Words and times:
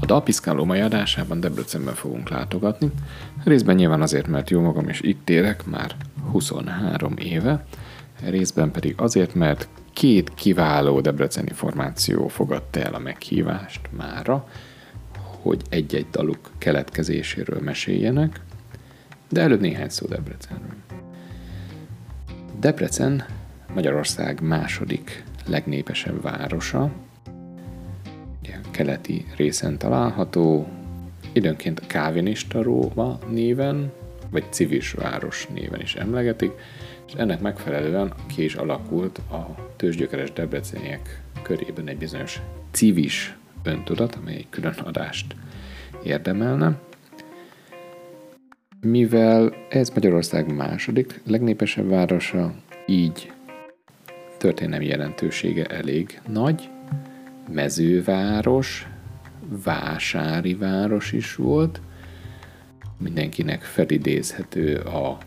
A 0.00 0.06
Dalpiszkáló 0.06 0.64
mai 0.64 0.80
adásában 0.80 1.40
Debrecenben 1.40 1.94
fogunk 1.94 2.28
látogatni, 2.28 2.90
részben 3.44 3.74
nyilván 3.74 4.02
azért, 4.02 4.26
mert 4.26 4.50
jó 4.50 4.60
magam 4.60 4.88
is 4.88 5.00
itt 5.00 5.30
érek 5.30 5.64
már 5.64 5.96
23 6.30 7.16
éve, 7.16 7.64
részben 8.22 8.70
pedig 8.70 8.94
azért, 8.96 9.34
mert 9.34 9.68
két 9.92 10.34
kiváló 10.34 11.00
debreceni 11.00 11.52
formáció 11.52 12.28
fogadta 12.28 12.80
el 12.80 12.94
a 12.94 12.98
meghívást 12.98 13.80
mára, 13.96 14.48
hogy 15.42 15.62
egy-egy 15.68 16.06
daluk 16.10 16.50
keletkezéséről 16.58 17.60
meséljenek, 17.60 18.40
de 19.28 19.40
előbb 19.40 19.60
néhány 19.60 19.88
szó 19.88 20.06
Debrecenről. 20.06 20.74
Debrecen 22.60 23.24
Magyarország 23.74 24.40
második 24.40 25.24
legnépesebb 25.46 26.22
városa, 26.22 26.90
keleti 28.74 29.26
részen 29.36 29.78
található, 29.78 30.68
időnként 31.32 31.86
Kávinista 31.86 32.62
Róma 32.62 33.18
néven, 33.30 33.92
vagy 34.30 34.44
Civis 34.50 34.92
város 34.92 35.48
néven 35.54 35.80
is 35.80 35.94
emlegetik, 35.94 36.52
és 37.06 37.12
ennek 37.12 37.40
megfelelően 37.40 38.12
ki 38.34 38.44
is 38.44 38.54
alakult 38.54 39.18
a 39.18 39.54
tőzsgyökeres 39.76 40.32
debreceniek 40.32 41.20
körében 41.42 41.88
egy 41.88 41.96
bizonyos 41.96 42.40
civis 42.70 43.36
öntudat, 43.62 44.14
amely 44.14 44.34
egy 44.34 44.46
külön 44.50 44.74
adást 44.84 45.36
érdemelne. 46.02 46.78
Mivel 48.80 49.54
ez 49.68 49.90
Magyarország 49.90 50.54
második 50.54 51.20
legnépesebb 51.26 51.88
városa, 51.88 52.54
így 52.86 53.32
történelmi 54.38 54.86
jelentősége 54.86 55.64
elég 55.64 56.20
nagy, 56.28 56.68
mezőváros, 57.48 58.88
vásári 59.64 60.54
város 60.54 61.12
is 61.12 61.34
volt, 61.34 61.80
mindenkinek 62.98 63.62
felidézhető 63.62 64.76
a 64.76 65.18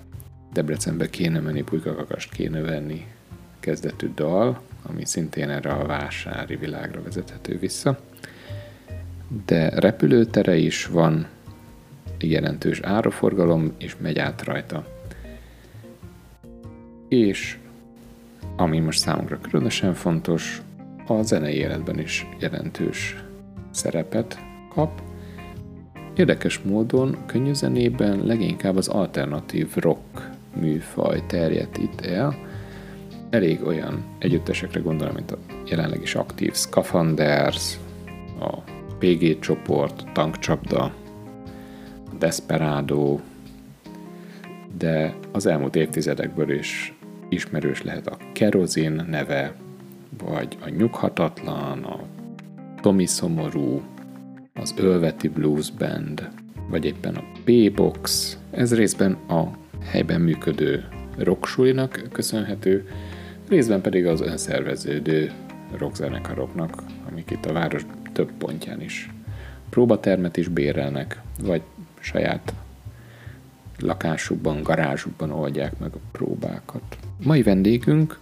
Debrecenbe 0.53 1.09
kéne 1.09 1.39
menni, 1.39 1.63
pulykakakast 1.63 2.31
kéne 2.33 2.61
venni 2.61 3.05
kezdetű 3.59 4.11
dal, 4.15 4.61
ami 4.83 5.05
szintén 5.05 5.49
erre 5.49 5.71
a 5.71 5.85
vásári 5.85 6.55
világra 6.55 7.03
vezethető 7.03 7.57
vissza. 7.57 7.99
De 9.45 9.69
repülőtere 9.69 10.55
is 10.55 10.85
van, 10.85 11.27
jelentős 12.19 12.79
áraforgalom, 12.79 13.73
és 13.77 13.95
megy 14.02 14.19
át 14.19 14.43
rajta. 14.43 14.87
És 17.07 17.57
ami 18.55 18.79
most 18.79 18.99
számunkra 18.99 19.39
különösen 19.39 19.93
fontos, 19.93 20.61
a 21.09 21.22
zenei 21.22 21.55
életben 21.55 22.00
is 22.00 22.27
jelentős 22.39 23.23
szerepet 23.72 24.39
kap. 24.69 25.02
Érdekes 26.16 26.59
módon 26.59 27.17
könnyű 27.25 27.53
zenében 27.53 28.25
leginkább 28.25 28.75
az 28.75 28.88
alternatív 28.88 29.75
rock 29.75 30.30
műfaj 30.59 31.23
terjedt 31.27 31.77
itt 31.77 32.02
el. 32.02 32.36
Elég 33.30 33.66
olyan 33.66 34.03
együttesekre 34.19 34.80
gondolom, 34.80 35.14
mint 35.14 35.31
a 35.31 35.38
jelenleg 35.66 36.02
is 36.02 36.16
aktív 36.16 36.53
Scafanders, 36.53 37.77
a 38.39 38.58
PG 38.99 39.39
csoport, 39.39 40.03
Tankcsapda, 40.14 40.94
Desperado, 42.19 43.19
de 44.77 45.16
az 45.31 45.45
elmúlt 45.45 45.75
évtizedekből 45.75 46.52
is 46.52 46.94
ismerős 47.30 47.83
lehet 47.83 48.08
a 48.08 48.17
Kerozin 48.33 49.05
neve, 49.09 49.55
vagy 50.23 50.58
a 50.66 50.69
Nyughatatlan, 50.69 51.83
a 51.83 52.00
Tomi 52.81 53.05
Szomorú, 53.05 53.81
az 54.53 54.73
Ölveti 54.77 55.27
Blues 55.27 55.72
Band, 55.72 56.30
vagy 56.69 56.86
éppen 56.86 57.16
a 57.16 57.23
P-Box. 57.43 58.37
Ez 58.52 58.76
részben 58.76 59.11
a 59.14 59.43
helyben 59.83 60.21
működő 60.21 60.87
rocksulinak 61.17 62.04
köszönhető, 62.11 62.87
részben 63.48 63.81
pedig 63.81 64.05
az 64.05 64.21
önszerveződő 64.21 65.31
rockzenekaroknak, 65.77 66.83
amik 67.10 67.31
itt 67.31 67.45
a 67.45 67.54
város 67.54 67.86
több 68.14 68.31
pontján 68.37 68.81
is 68.81 69.10
próbatermet 69.70 70.37
is 70.37 70.48
bérelnek, 70.48 71.21
vagy 71.43 71.61
saját 71.99 72.54
lakásukban, 73.80 74.64
garázsukban 74.64 75.31
oldják 75.31 75.80
meg 75.80 75.93
a 75.93 75.99
próbákat. 76.11 76.98
Mai 77.23 77.43
vendégünk 77.43 78.20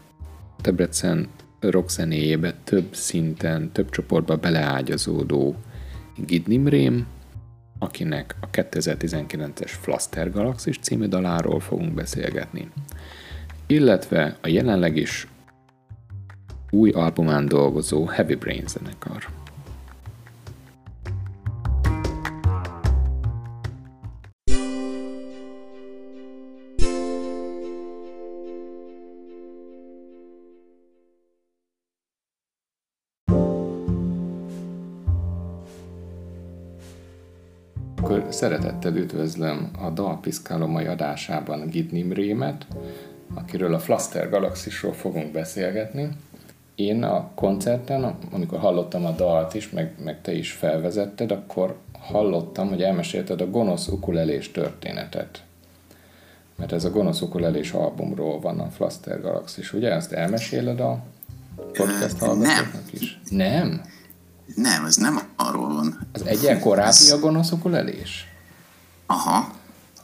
Debrecen 0.61 1.27
rockzenéjébe 1.69 2.53
több 2.63 2.95
szinten, 2.95 3.71
több 3.71 3.89
csoportba 3.89 4.35
beleágyazódó 4.35 5.55
Gidnimrém, 6.25 7.07
akinek 7.79 8.35
a 8.39 8.49
2019-es 8.49 9.71
Flaster 9.81 10.31
Galaxis 10.31 10.79
című 10.79 11.05
daláról 11.05 11.59
fogunk 11.59 11.93
beszélgetni. 11.93 12.71
Illetve 13.67 14.37
a 14.41 14.47
jelenleg 14.47 14.95
is 14.95 15.27
új 16.69 16.89
albumán 16.89 17.47
dolgozó 17.47 18.05
Heavy 18.05 18.35
Brain 18.35 18.67
zenekar. 18.67 19.44
Szeretettel 38.45 38.95
üdvözlöm 38.95 39.71
a 39.81 39.89
Dalpiszkáló 39.89 40.65
mai 40.65 40.85
adásában 40.85 41.67
Gidnim 41.67 42.13
Rémet, 42.13 42.67
akiről 43.33 43.73
a 43.73 43.79
Flaster 43.79 44.29
Galaxisról 44.29 44.93
fogunk 44.93 45.31
beszélgetni. 45.31 46.09
Én 46.75 47.03
a 47.03 47.29
koncerten, 47.35 48.15
amikor 48.31 48.59
hallottam 48.59 49.05
a 49.05 49.11
dalt 49.11 49.53
is, 49.53 49.69
meg, 49.69 49.95
meg 50.03 50.21
te 50.21 50.33
is 50.33 50.51
felvezetted, 50.51 51.31
akkor 51.31 51.77
hallottam, 51.99 52.69
hogy 52.69 52.81
elmesélted 52.81 53.41
a 53.41 53.49
gonosz 53.49 53.87
ukulelés 53.87 54.51
történetet. 54.51 55.43
Mert 56.55 56.71
ez 56.71 56.85
a 56.85 56.89
gonosz 56.89 57.21
ukulelés 57.21 57.71
albumról 57.71 58.39
van 58.39 58.59
a 58.59 58.69
Flaster 58.69 59.21
Galaxis, 59.21 59.73
ugye? 59.73 59.91
Ezt 59.91 60.11
elmeséled 60.11 60.79
a 60.79 61.03
podcast 61.55 62.17
hallgatóknak 62.17 62.91
is? 62.91 63.19
Nem? 63.29 63.81
Nem, 64.55 64.85
ez 64.85 64.95
nem 64.95 65.19
arról 65.35 65.73
van. 65.73 66.07
Az 66.13 66.25
egyen 66.25 66.59
korábbi 66.59 67.11
a 67.11 67.19
gonosz 67.19 67.51
ukulelés? 67.51 68.29
Aha, 69.05 69.51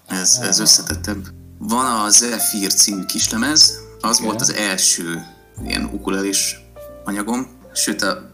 ez, 0.07 0.39
ez 0.41 0.59
összetettebb. 0.59 1.27
Van 1.57 1.85
a 1.85 2.09
Zephyr 2.09 2.73
című 2.73 3.05
kislemez, 3.05 3.79
az 4.01 4.15
okay. 4.15 4.25
volt 4.25 4.41
az 4.41 4.53
első 4.53 5.25
ilyen 5.63 5.83
ukulelés 5.83 6.59
anyagom, 7.03 7.47
sőt 7.73 8.01
a 8.01 8.31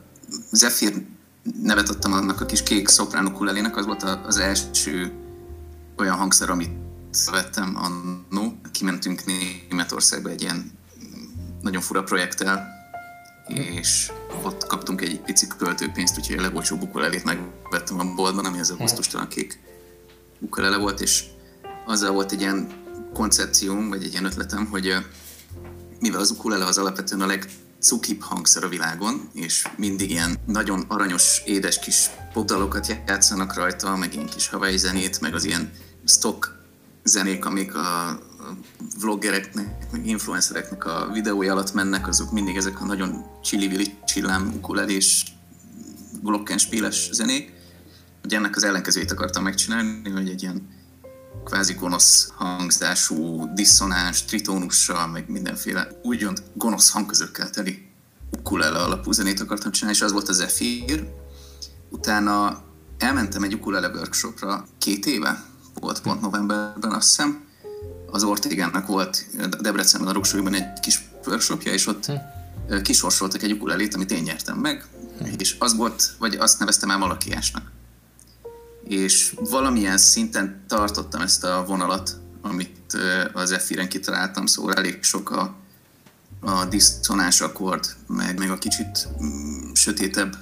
Zephyr 0.52 1.06
nevet 1.62 1.90
adtam 1.90 2.14
annak 2.14 2.42
a 2.42 2.46
kis 2.46 2.64
kék 2.64 2.88
szoprán 2.88 3.26
ukulelének, 3.26 3.78
az 3.78 3.86
volt 3.86 4.04
az 4.04 4.38
első 4.38 5.12
olyan 5.98 6.16
hangszer, 6.16 6.50
amit 6.50 6.72
vettem 7.32 7.76
annó. 7.76 8.60
Kimentünk 8.72 9.24
Németországba 9.26 10.30
egy 10.30 10.42
ilyen 10.42 10.72
nagyon 11.62 11.82
fura 11.82 12.04
projekttel, 12.04 12.68
és 13.48 14.12
ott 14.44 14.68
kaptunk 14.68 15.02
egy 15.02 15.22
pici 15.22 15.48
költőpénzt, 15.58 16.18
úgyhogy 16.18 16.38
a 16.38 16.42
legolcsóbb 16.42 16.82
ukulelét 16.82 17.24
megvettem 17.24 18.00
a 18.00 18.14
boltban, 18.16 18.46
ami 18.46 18.60
az 18.60 18.70
a 18.70 18.76
gusztustalan 18.76 19.28
kék 19.28 19.60
ukulele 20.40 20.78
volt, 20.78 21.00
és 21.00 21.24
azzal 21.86 22.12
volt 22.12 22.32
egy 22.32 22.42
ilyen 22.42 22.86
koncepcióm, 23.14 23.90
vagy 23.90 24.04
egy 24.04 24.12
ilyen 24.12 24.26
ötletem, 24.26 24.66
hogy 24.66 24.94
mivel 26.00 26.20
az 26.20 26.32
ukulele 26.32 26.66
az 26.66 26.78
alapvetően 26.78 27.22
a 27.22 27.26
legcukibb 27.26 28.22
hangszer 28.22 28.64
a 28.64 28.70
világon, 28.70 29.30
és 29.34 29.68
mindig 29.78 30.10
ilyen 30.10 30.38
nagyon 30.46 30.86
aranyos, 30.88 31.42
édes 31.46 31.80
kis 31.80 32.10
popdalokat 32.34 32.88
játszanak 33.08 33.54
rajta, 33.54 33.96
meg 33.96 34.14
ilyen 34.14 34.26
kis 34.26 34.48
havai 34.48 34.78
zenét, 34.78 35.22
meg 35.22 35.34
az 35.34 35.44
ilyen 35.44 35.72
stock 36.06 36.56
zenék, 37.04 37.46
amik 37.46 37.76
a 37.76 38.20
vloggereknek, 39.00 39.92
meg 39.92 40.08
influencereknek 40.08 40.86
a 40.86 41.10
videói 41.14 41.48
alatt 41.48 41.74
mennek, 41.74 42.08
azok 42.08 42.32
mindig 42.32 42.56
ezek 42.56 42.82
a 42.82 42.86
nagyon 42.86 43.26
csili 43.44 43.98
csillám, 44.06 44.54
ukulelés, 44.56 45.26
glockenspieles 46.24 47.10
zenék. 47.12 47.54
Hogy 48.28 48.36
ennek 48.36 48.56
az 48.56 48.64
ellenkezőjét 48.64 49.12
akartam 49.12 49.44
megcsinálni, 49.44 50.10
hogy 50.10 50.30
egy 50.30 50.42
ilyen 50.42 50.68
kvázi 51.46 51.74
gonosz 51.74 52.32
hangzású, 52.36 53.50
diszonáns, 53.54 54.26
tritónussal, 54.26 55.08
meg 55.08 55.30
mindenféle 55.30 55.88
úgymond 56.04 56.44
gonosz 56.54 56.90
hangközökkel 56.90 57.50
teli 57.50 57.88
ukulele 58.38 58.80
alapú 58.80 59.12
zenét 59.12 59.40
akartam 59.40 59.72
csinálni, 59.72 59.98
és 59.98 60.04
az 60.04 60.12
volt 60.12 60.30
az 60.30 60.36
Zephyr. 60.36 61.08
Utána 61.90 62.64
elmentem 62.98 63.44
egy 63.44 63.54
ukulele 63.54 63.88
workshopra 63.90 64.66
két 64.78 65.06
éve, 65.06 65.44
volt 65.74 66.02
pont 66.02 66.22
novemberben 66.22 66.92
azt 66.92 67.08
hiszem, 67.08 67.46
az 68.12 68.24
Ortégának 68.24 68.88
volt 68.88 69.26
Debrecenben 69.62 70.10
a 70.10 70.14
Roksúlyban 70.14 70.54
egy 70.54 70.80
kis 70.80 71.10
workshopja, 71.26 71.72
és 71.72 71.88
ott 71.88 72.06
hm. 72.06 72.82
kisorsoltak 72.82 73.42
egy 73.44 73.52
ukulelét, 73.52 73.96
amit 73.96 74.12
én 74.12 74.24
nyertem 74.24 74.58
meg, 74.58 74.86
hm. 75.20 75.26
és 75.38 75.56
az 75.60 75.76
volt, 75.76 76.16
vagy 76.20 76.36
azt 76.36 76.60
neveztem 76.60 76.90
el 76.92 76.98
malakiásnak. 76.98 77.76
És 78.90 79.34
valamilyen 79.50 79.98
szinten 79.98 80.64
tartottam 80.68 81.22
ezt 81.22 81.44
a 81.44 81.64
vonalat, 81.68 82.20
amit 82.42 82.98
az 83.34 83.56
F-en 83.58 83.88
kitaláltam, 83.88 84.46
szóval 84.46 84.74
elég 84.74 85.04
sok 85.04 85.32
a, 85.32 85.56
a 86.42 86.66
diszonás 86.66 87.42
akkord, 87.42 87.86
meg, 88.08 88.38
meg 88.38 88.50
a 88.50 88.58
kicsit 88.58 89.08
mm, 89.24 89.74
sötétebb 89.74 90.36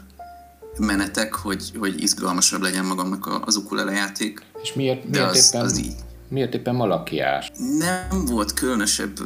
menetek, 0.77 1.33
hogy, 1.33 1.71
hogy 1.79 2.01
izgalmasabb 2.01 2.61
legyen 2.61 2.85
magamnak 2.85 3.41
az 3.45 3.55
ukulele 3.55 3.91
játék. 3.91 4.41
És 4.63 4.73
miért, 4.73 5.09
miért, 5.09 5.29
az, 5.29 5.47
éppen, 5.47 5.65
az 5.65 5.77
így. 5.77 5.95
miért 6.27 6.53
éppen 6.53 6.75
malakiás? 6.75 7.51
Nem 7.77 8.25
volt 8.25 8.53
különösebb 8.53 9.19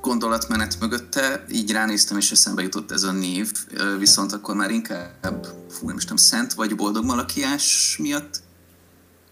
gondolatmenet 0.00 0.76
mögötte, 0.80 1.44
így 1.52 1.70
ránéztem, 1.72 2.16
és 2.16 2.30
eszembe 2.30 2.62
jutott 2.62 2.90
ez 2.90 3.02
a 3.02 3.12
név, 3.12 3.52
viszont 3.98 4.32
akkor 4.32 4.54
már 4.54 4.70
inkább, 4.70 5.46
fú, 5.70 5.86
nem 5.86 5.96
is 5.96 6.02
tudom, 6.02 6.16
szent 6.16 6.52
vagy 6.52 6.76
boldog 6.76 7.04
malakiás 7.04 7.96
miatt 8.00 8.42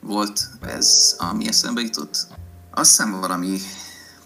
volt 0.01 0.49
ez, 0.61 1.15
ami 1.19 1.49
eszembe 1.49 1.81
jutott. 1.81 2.27
Azt 2.71 2.89
hiszem 2.89 3.21
valami 3.21 3.59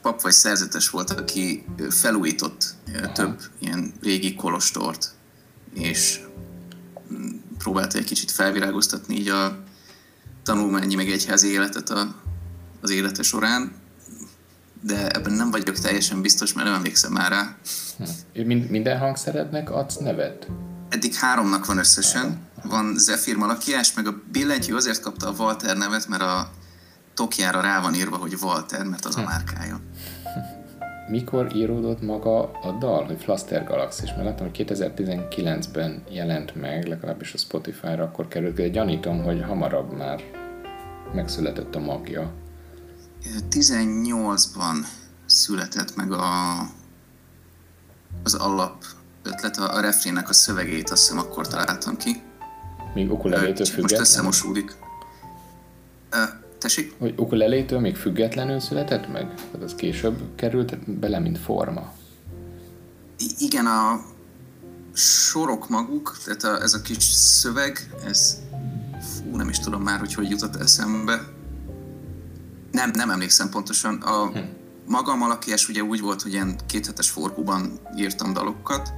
pap 0.02 0.20
vagy 0.20 0.32
szerzetes 0.32 0.90
volt, 0.90 1.10
aki 1.10 1.64
felújított 1.90 2.74
több 3.12 3.40
ilyen 3.58 3.94
régi 4.02 4.34
kolostort, 4.34 5.10
és 5.74 6.20
mm, 7.12 7.28
próbálta 7.58 7.98
egy 7.98 8.04
kicsit 8.04 8.30
felvirágoztatni 8.30 9.16
így 9.16 9.28
a 9.28 9.58
tanulmányi 10.42 10.94
meg 10.94 11.10
egyházi 11.10 11.48
életet 11.48 11.90
a, 11.90 12.14
az 12.80 12.90
élete 12.90 13.22
során, 13.22 13.72
de 14.80 15.08
ebben 15.08 15.32
nem 15.32 15.50
vagyok 15.50 15.78
teljesen 15.78 16.22
biztos, 16.22 16.52
mert 16.52 16.66
nem 16.66 16.76
emlékszem 16.76 17.12
már 17.12 17.30
rá. 17.30 17.56
Hm. 18.32 18.50
Minden 18.50 18.98
hangszerednek 18.98 19.70
adsz 19.70 19.96
nevet? 19.96 20.46
Eddig 20.94 21.14
háromnak 21.14 21.66
van 21.66 21.78
összesen. 21.78 22.38
Van 22.62 22.98
Zephyr 22.98 23.36
Malakiás, 23.36 23.94
meg 23.94 24.06
a 24.06 24.22
billentyű 24.32 24.74
azért 24.74 25.00
kapta 25.00 25.28
a 25.28 25.34
Walter 25.38 25.76
nevet, 25.76 26.08
mert 26.08 26.22
a 26.22 26.50
tokjára 27.14 27.60
rá 27.60 27.80
van 27.80 27.94
írva, 27.94 28.16
hogy 28.16 28.36
Walter, 28.42 28.84
mert 28.84 29.04
az 29.04 29.16
a 29.16 29.20
hm. 29.20 29.26
márkája. 29.26 29.80
Mikor 31.08 31.56
íródott 31.56 32.02
maga 32.02 32.50
a 32.50 32.76
dal, 32.78 33.04
hogy 33.04 33.22
Fluster 33.22 33.64
Galaxis? 33.64 34.10
Mert 34.10 34.24
láttam, 34.24 34.46
hogy 34.46 34.64
2019-ben 34.68 36.02
jelent 36.10 36.54
meg, 36.54 36.86
legalábbis 36.86 37.34
a 37.34 37.38
Spotify-ra 37.38 38.02
akkor 38.02 38.28
került, 38.28 38.54
de 38.54 38.68
gyanítom, 38.68 39.22
hogy 39.22 39.42
hamarabb 39.42 39.96
már 39.96 40.22
megszületett 41.14 41.74
a 41.74 41.80
magja. 41.80 42.32
18-ban 43.50 44.76
született 45.26 45.96
meg 45.96 46.12
a, 46.12 46.58
az 48.22 48.34
alap 48.34 48.84
ötlet, 49.24 49.56
a, 49.56 49.74
a 49.74 49.80
refrének 49.80 50.28
a 50.28 50.32
szövegét 50.32 50.90
azt 50.90 51.02
hiszem 51.02 51.18
akkor 51.18 51.48
találtam 51.48 51.96
ki. 51.96 52.22
Még 52.94 53.12
ukulelétől 53.12 53.66
függetlenül? 53.66 53.82
Most 53.82 54.00
összemosódik. 54.00 54.76
Tessék? 56.64 56.94
Hogy 56.98 57.14
ukulelétől 57.16 57.80
még 57.80 57.96
függetlenül 57.96 58.60
született 58.60 59.12
meg? 59.12 59.34
Tehát 59.34 59.62
az 59.62 59.74
később 59.74 60.34
került 60.34 60.90
bele, 60.90 61.18
mint 61.18 61.38
forma? 61.38 61.92
I- 63.18 63.34
igen, 63.38 63.66
a 63.66 64.04
sorok 64.92 65.68
maguk, 65.68 66.16
tehát 66.24 66.42
a, 66.42 66.62
ez 66.62 66.74
a 66.74 66.80
kis 66.80 67.04
szöveg, 67.04 67.90
ez 68.06 68.38
fú, 69.00 69.36
nem 69.36 69.48
is 69.48 69.58
tudom 69.58 69.82
már, 69.82 69.98
hogy 69.98 70.14
hogy 70.14 70.30
jutott 70.30 70.56
eszembe. 70.56 71.28
Nem, 72.70 72.90
nem 72.90 73.10
emlékszem 73.10 73.48
pontosan. 73.48 73.94
A 73.94 74.26
hm. 74.26 74.38
magam 74.86 75.22
alakiás 75.22 75.68
ugye 75.68 75.82
úgy 75.82 76.00
volt, 76.00 76.22
hogy 76.22 76.32
ilyen 76.32 76.56
kéthetes 76.66 77.10
forgóban 77.10 77.78
írtam 77.96 78.32
dalokat, 78.32 78.92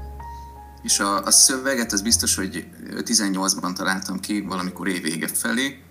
és 0.86 1.00
a, 1.00 1.24
a 1.24 1.30
szöveget, 1.30 1.92
ez 1.92 2.00
biztos, 2.00 2.34
hogy 2.34 2.66
18-ban 2.90 3.72
találtam 3.72 4.20
ki, 4.20 4.40
valamikor 4.40 4.88
évvége 4.88 5.28
felé, 5.28 5.82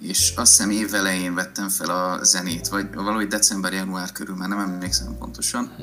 és 0.00 0.32
azt 0.36 0.50
hiszem 0.50 0.70
évelején 0.70 1.34
vettem 1.34 1.68
fel 1.68 1.90
a 1.90 2.24
zenét, 2.24 2.68
vagy 2.68 2.94
valahogy 2.94 3.26
december-január 3.26 4.12
körül, 4.12 4.36
már 4.36 4.48
nem 4.48 4.58
emlékszem 4.58 5.18
pontosan. 5.18 5.72
Hm. 5.76 5.82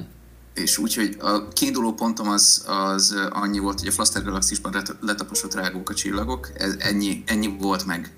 És 0.54 0.78
úgyhogy 0.78 1.18
a 1.20 1.48
kiinduló 1.48 1.94
pontom 1.94 2.28
az, 2.28 2.66
az 2.68 3.16
annyi 3.30 3.60
volt, 3.60 3.80
hogy 3.80 3.88
a 3.88 3.92
Flaster 3.92 4.24
Galaxisban 4.24 4.84
letaposott 5.02 5.54
rágók 5.54 5.90
a 5.90 5.94
csillagok, 5.94 6.50
ez 6.54 6.76
ennyi, 6.80 7.24
ennyi 7.26 7.56
volt 7.60 7.86
meg 7.86 8.12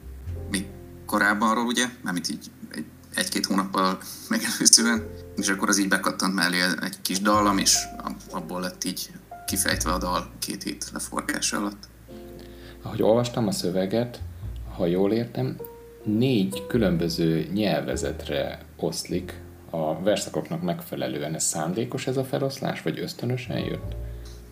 még 0.52 0.66
korábbanról, 1.06 1.66
ugye, 1.66 1.90
mármint 2.02 2.30
így 2.30 2.52
egy, 2.70 2.86
egy-két 3.14 3.46
hónappal 3.46 4.00
megelőzően, 4.30 5.08
és 5.36 5.48
akkor 5.48 5.70
az 5.70 5.78
így 5.78 5.88
bekattant 5.88 6.34
mellé 6.34 6.62
egy 6.82 7.02
kis 7.02 7.22
dallam, 7.22 7.58
és 7.58 7.78
abból 8.32 8.62
lett 8.62 8.84
így 8.84 9.12
kifejtve 9.46 9.92
a 9.92 9.98
dal 9.98 10.30
két 10.40 10.64
hét 10.64 10.90
leforgása 10.94 11.58
alatt. 11.58 11.88
Ahogy 12.82 13.02
olvastam 13.02 13.48
a 13.48 13.52
szöveget, 13.52 14.22
ha 14.76 14.86
jól 14.86 15.12
értem, 15.12 15.58
négy 16.04 16.68
különböző 16.68 17.48
nyelvezetre 17.54 18.60
oszlik 18.76 19.42
a 19.70 20.02
verszakoknak 20.02 20.62
megfelelően. 20.62 21.34
Ez 21.34 21.44
szándékos 21.44 22.08
ez 22.08 22.18
a 22.18 22.24
feloszlás, 22.24 22.82
vagy 22.82 23.00
ösztönösen 23.00 23.60
jött? 23.60 23.96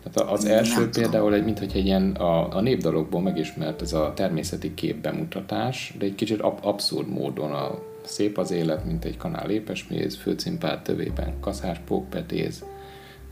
Tehát 0.02 0.30
az 0.30 0.44
első 0.44 0.80
Nem 0.80 0.90
például 0.90 1.24
tudom. 1.24 1.32
egy, 1.32 1.44
mint 1.44 1.58
hogy 1.58 1.72
egy 1.74 1.84
ilyen 1.84 2.10
a, 2.10 2.56
a 2.56 2.60
népdalokból 2.60 3.20
megismert 3.20 3.82
ez 3.82 3.92
a 3.92 4.12
természeti 4.14 4.74
kép 4.74 4.96
bemutatás, 4.96 5.94
de 5.98 6.04
egy 6.04 6.14
kicsit 6.14 6.40
ab, 6.40 6.58
abszurd 6.62 7.08
módon 7.08 7.52
a 7.52 7.78
szép 8.04 8.38
az 8.38 8.50
élet, 8.50 8.84
mint 8.84 9.04
egy 9.04 9.16
kanál 9.16 9.46
lépesméz, 9.46 10.16
főcimpát 10.16 10.82
tövében 10.82 11.40
kaszás 11.40 11.80
pókpetéz, 11.86 12.64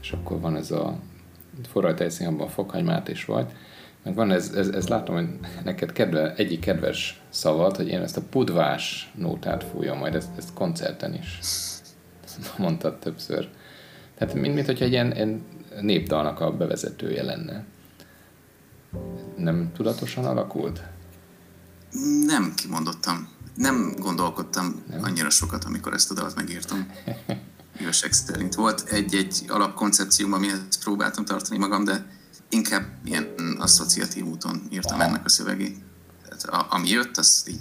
és 0.03 0.12
akkor 0.12 0.41
van 0.41 0.57
ez 0.57 0.71
a 0.71 0.99
forraj 1.67 1.95
tejszínabban 1.95 2.49
fokhagymát 2.49 3.09
is 3.09 3.25
volt. 3.25 3.53
Meg 4.05 4.15
van 4.15 4.31
ez, 4.31 4.53
ez, 4.53 4.69
ez 4.69 4.89
látom, 4.89 5.15
hogy 5.15 5.29
neked 5.65 5.93
kedve, 5.93 6.35
egyik 6.35 6.61
kedves 6.61 7.23
szavad, 7.29 7.77
hogy 7.77 7.89
én 7.89 8.01
ezt 8.01 8.17
a 8.17 8.23
pudvás 8.31 9.12
nótát 9.15 9.65
fújom, 9.65 9.99
majd 9.99 10.15
ezt, 10.15 10.29
ezt 10.37 10.55
koncerten 10.55 11.15
is 11.15 11.39
mondtad 12.59 12.99
többször. 12.99 13.49
Tehát 14.19 14.35
mint, 14.35 14.55
mint 14.55 14.67
hogyha 14.67 14.85
egy 14.85 14.91
ilyen, 14.91 15.12
ilyen 15.15 15.45
népdalnak 15.81 16.41
a 16.41 16.57
bevezetője 16.57 17.23
lenne. 17.23 17.65
Nem 19.37 19.71
tudatosan 19.75 20.25
alakult? 20.25 20.83
Nem 22.27 22.53
kimondottam. 22.57 23.29
Nem 23.55 23.95
gondolkodtam 23.99 24.83
nem. 24.91 25.03
annyira 25.03 25.31
sokat, 25.31 25.65
amikor 25.65 25.93
ezt 25.93 26.11
a 26.11 26.15
dalt 26.15 26.37
megírtam. 26.37 26.91
Igazság 27.81 28.12
szerint 28.12 28.55
volt 28.55 28.88
egy-egy 28.88 29.44
alapkoncepcióm, 29.49 30.32
amihez 30.32 30.79
próbáltam 30.81 31.25
tartani 31.25 31.59
magam, 31.59 31.85
de 31.85 32.06
inkább 32.49 32.85
ilyen 33.05 33.29
asszociatív 33.59 34.26
úton 34.26 34.62
írtam 34.71 35.00
ennek 35.00 35.25
a 35.25 35.28
szövegét. 35.28 35.76
Tehát 36.23 36.45
a, 36.45 36.75
ami 36.75 36.88
jött, 36.88 37.16
azt 37.16 37.49
így 37.49 37.61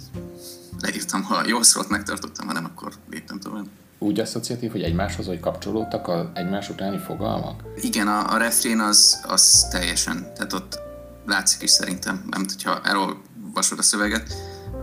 leírtam, 0.80 1.22
ha 1.22 1.46
jól 1.46 1.62
szólt, 1.62 1.88
megtartottam, 1.88 2.46
ha 2.46 2.52
nem, 2.52 2.64
akkor 2.64 2.92
léptem 3.10 3.40
tovább. 3.40 3.66
Úgy 3.98 4.20
asszociatív, 4.20 4.70
hogy 4.70 4.82
egymáshoz, 4.82 5.26
hogy 5.26 5.40
kapcsolódtak 5.40 6.08
a 6.08 6.30
egymás 6.34 6.68
utáni 6.68 6.98
fogalmak? 6.98 7.62
Igen, 7.76 8.08
a, 8.08 8.32
a 8.32 8.36
refrén 8.36 8.80
az, 8.80 9.20
az 9.26 9.66
teljesen, 9.70 10.32
tehát 10.34 10.52
ott 10.52 10.78
látszik 11.26 11.62
is 11.62 11.70
szerintem, 11.70 12.24
nem 12.30 12.44
hogyha 12.48 12.80
elolvasod 12.82 13.78
a 13.78 13.82
szöveget, 13.82 14.34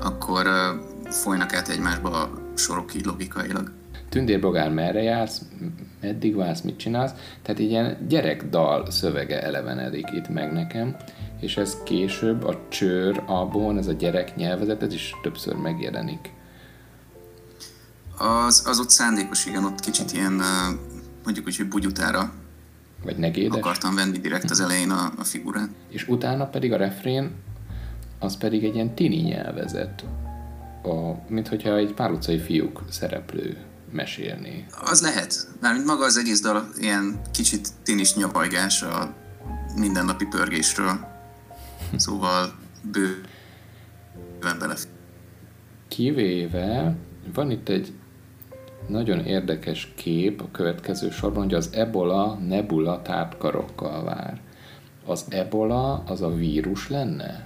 akkor 0.01 0.47
uh, 0.47 1.11
folynak 1.11 1.53
át 1.53 1.67
egymásba 1.67 2.21
a 2.21 2.31
sorok 2.55 2.93
így 2.95 3.05
logikailag. 3.05 3.71
Tündérbogár 4.09 4.69
merre 4.71 5.01
jársz, 5.01 5.41
meddig 6.01 6.35
válsz, 6.35 6.61
mit 6.61 6.77
csinálsz, 6.77 7.11
tehát 7.41 7.59
ilyen 7.59 7.97
gyerekdal 8.07 8.91
szövege 8.91 9.43
elevenedik 9.43 10.07
itt 10.11 10.27
meg 10.29 10.51
nekem, 10.53 10.95
és 11.39 11.57
ez 11.57 11.77
később 11.83 12.43
a 12.43 12.59
csőr 12.69 13.23
abban, 13.25 13.77
ez 13.77 13.87
a 13.87 13.91
gyerek 13.91 14.35
nyelvezet, 14.35 14.83
ez 14.83 14.93
is 14.93 15.13
többször 15.21 15.55
megjelenik. 15.55 16.33
Az, 18.17 18.63
az 18.67 18.79
ott 18.79 18.89
szándékos, 18.89 19.45
igen, 19.45 19.63
ott 19.65 19.79
kicsit 19.79 20.11
ilyen, 20.11 20.41
mondjuk 21.23 21.45
úgy, 21.45 21.57
hogy 21.57 21.67
bugyutára 21.67 22.33
vagy 23.03 23.17
negédes. 23.17 23.57
Akartam 23.57 23.95
venni 23.95 24.17
direkt 24.17 24.49
az 24.49 24.59
elején 24.59 24.89
a, 24.89 25.11
a 25.17 25.23
figurát. 25.23 25.69
És 25.89 26.07
utána 26.07 26.45
pedig 26.45 26.73
a 26.73 26.77
refrén, 26.77 27.31
az 28.19 28.37
pedig 28.37 28.63
egy 28.63 28.75
ilyen 28.75 28.95
tini 28.95 29.21
nyelvezet. 29.21 30.05
A, 30.83 31.31
mint 31.31 31.47
hogyha 31.47 31.75
egy 31.75 31.93
pár 31.93 32.11
utcai 32.11 32.39
fiúk 32.39 32.83
szereplő 32.89 33.57
mesélni. 33.91 34.65
Az 34.85 35.01
lehet. 35.01 35.47
Mármint 35.61 35.85
maga 35.85 36.05
az 36.05 36.17
egész 36.17 36.41
dal 36.41 36.69
ilyen 36.77 37.21
kicsit 37.31 37.69
tinis 37.83 38.15
nyavajgás 38.15 38.81
a 38.81 39.13
mindennapi 39.75 40.25
pörgésről. 40.25 41.07
Szóval 41.95 42.53
bőven 42.91 44.59
bele. 44.59 44.75
Kivéve 45.87 46.95
van 47.33 47.51
itt 47.51 47.69
egy 47.69 47.93
nagyon 48.87 49.19
érdekes 49.19 49.93
kép 49.95 50.41
a 50.41 50.51
következő 50.51 51.09
sorban, 51.09 51.43
hogy 51.43 51.53
az 51.53 51.69
ebola 51.71 52.33
nebula 52.47 53.01
tápkarokkal 53.01 54.03
vár. 54.03 54.41
Az 55.05 55.25
ebola 55.29 56.03
az 56.07 56.21
a 56.21 56.35
vírus 56.35 56.89
lenne? 56.89 57.45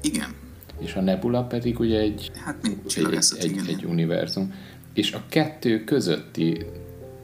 Igen. 0.00 0.34
És 0.78 0.94
a 0.94 1.00
nebula 1.00 1.44
pedig 1.44 1.78
ugye 1.78 1.98
egy, 1.98 2.30
hát, 2.44 2.56
egy, 2.62 2.78
egy, 2.94 3.32
egy, 3.38 3.68
egy 3.68 3.84
univerzum. 3.84 4.54
És 4.96 5.12
a 5.12 5.22
kettő 5.28 5.84
közötti 5.84 6.66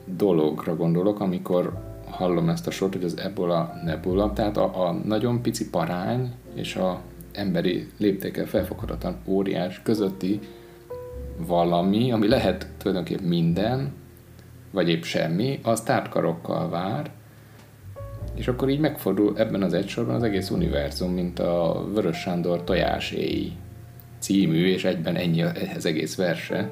dologra 0.05 0.77
gondolok, 0.77 1.21
amikor 1.21 1.73
hallom 2.05 2.49
ezt 2.49 2.67
a 2.67 2.71
sort, 2.71 2.93
hogy 2.93 3.05
az 3.05 3.19
ebola 3.19 3.81
nebula, 3.85 4.33
tehát 4.33 4.57
a, 4.57 4.89
a 4.89 4.93
nagyon 4.93 5.43
pici 5.43 5.71
parány 5.71 6.33
és 6.55 6.77
a, 6.77 7.01
emberi 7.33 7.89
léptékkel 7.97 8.47
felfoghatatlan 8.47 9.17
óriás 9.27 9.83
közötti 9.83 10.41
valami, 11.47 12.13
ami 12.13 12.29
lehet 12.29 12.67
tulajdonképpen 12.79 13.25
minden, 13.25 13.93
vagy 14.71 14.89
épp 14.89 15.03
semmi, 15.03 15.61
az 15.63 15.81
tártkarokkal 15.81 16.69
vár, 16.69 17.11
és 18.35 18.49
akkor 18.49 18.69
így 18.69 18.81
megfordul 18.81 19.39
ebben 19.39 19.63
az 19.63 19.73
egy 19.73 19.89
sorban 19.89 20.15
az 20.15 20.23
egész 20.23 20.51
univerzum, 20.51 21.13
mint 21.13 21.39
a 21.39 21.85
Vörös 21.95 22.17
Sándor 22.17 22.65
tojáséi 22.65 23.53
című, 24.19 24.67
és 24.67 24.85
egyben 24.85 25.17
ennyi 25.17 25.43
az 25.77 25.87
egész 25.87 26.17
verse. 26.17 26.71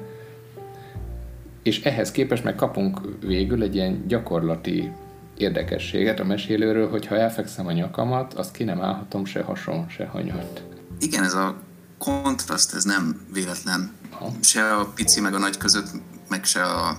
És 1.63 1.81
ehhez 1.81 2.11
képest 2.11 2.43
meg 2.43 2.55
kapunk 2.55 3.01
végül 3.19 3.63
egy 3.63 3.75
ilyen 3.75 4.07
gyakorlati 4.07 4.91
érdekességet 5.37 6.19
a 6.19 6.23
mesélőről, 6.23 6.89
hogy 6.89 7.05
ha 7.05 7.17
elfekszem 7.17 7.67
a 7.67 7.71
nyakamat, 7.71 8.33
azt 8.33 8.51
ki 8.51 8.63
nem 8.63 8.81
állhatom 8.81 9.25
se 9.25 9.41
hason, 9.41 9.89
se 9.89 10.05
hanyat. 10.05 10.63
Igen, 10.99 11.23
ez 11.23 11.33
a 11.33 11.55
kontraszt, 11.97 12.73
ez 12.75 12.83
nem 12.83 13.21
véletlen. 13.33 13.91
Ha. 14.09 14.31
Se 14.41 14.75
a 14.75 14.85
pici 14.85 15.21
meg 15.21 15.33
a 15.33 15.39
nagy 15.39 15.57
között, 15.57 15.87
meg 16.29 16.43
se 16.43 16.63
a 16.63 16.97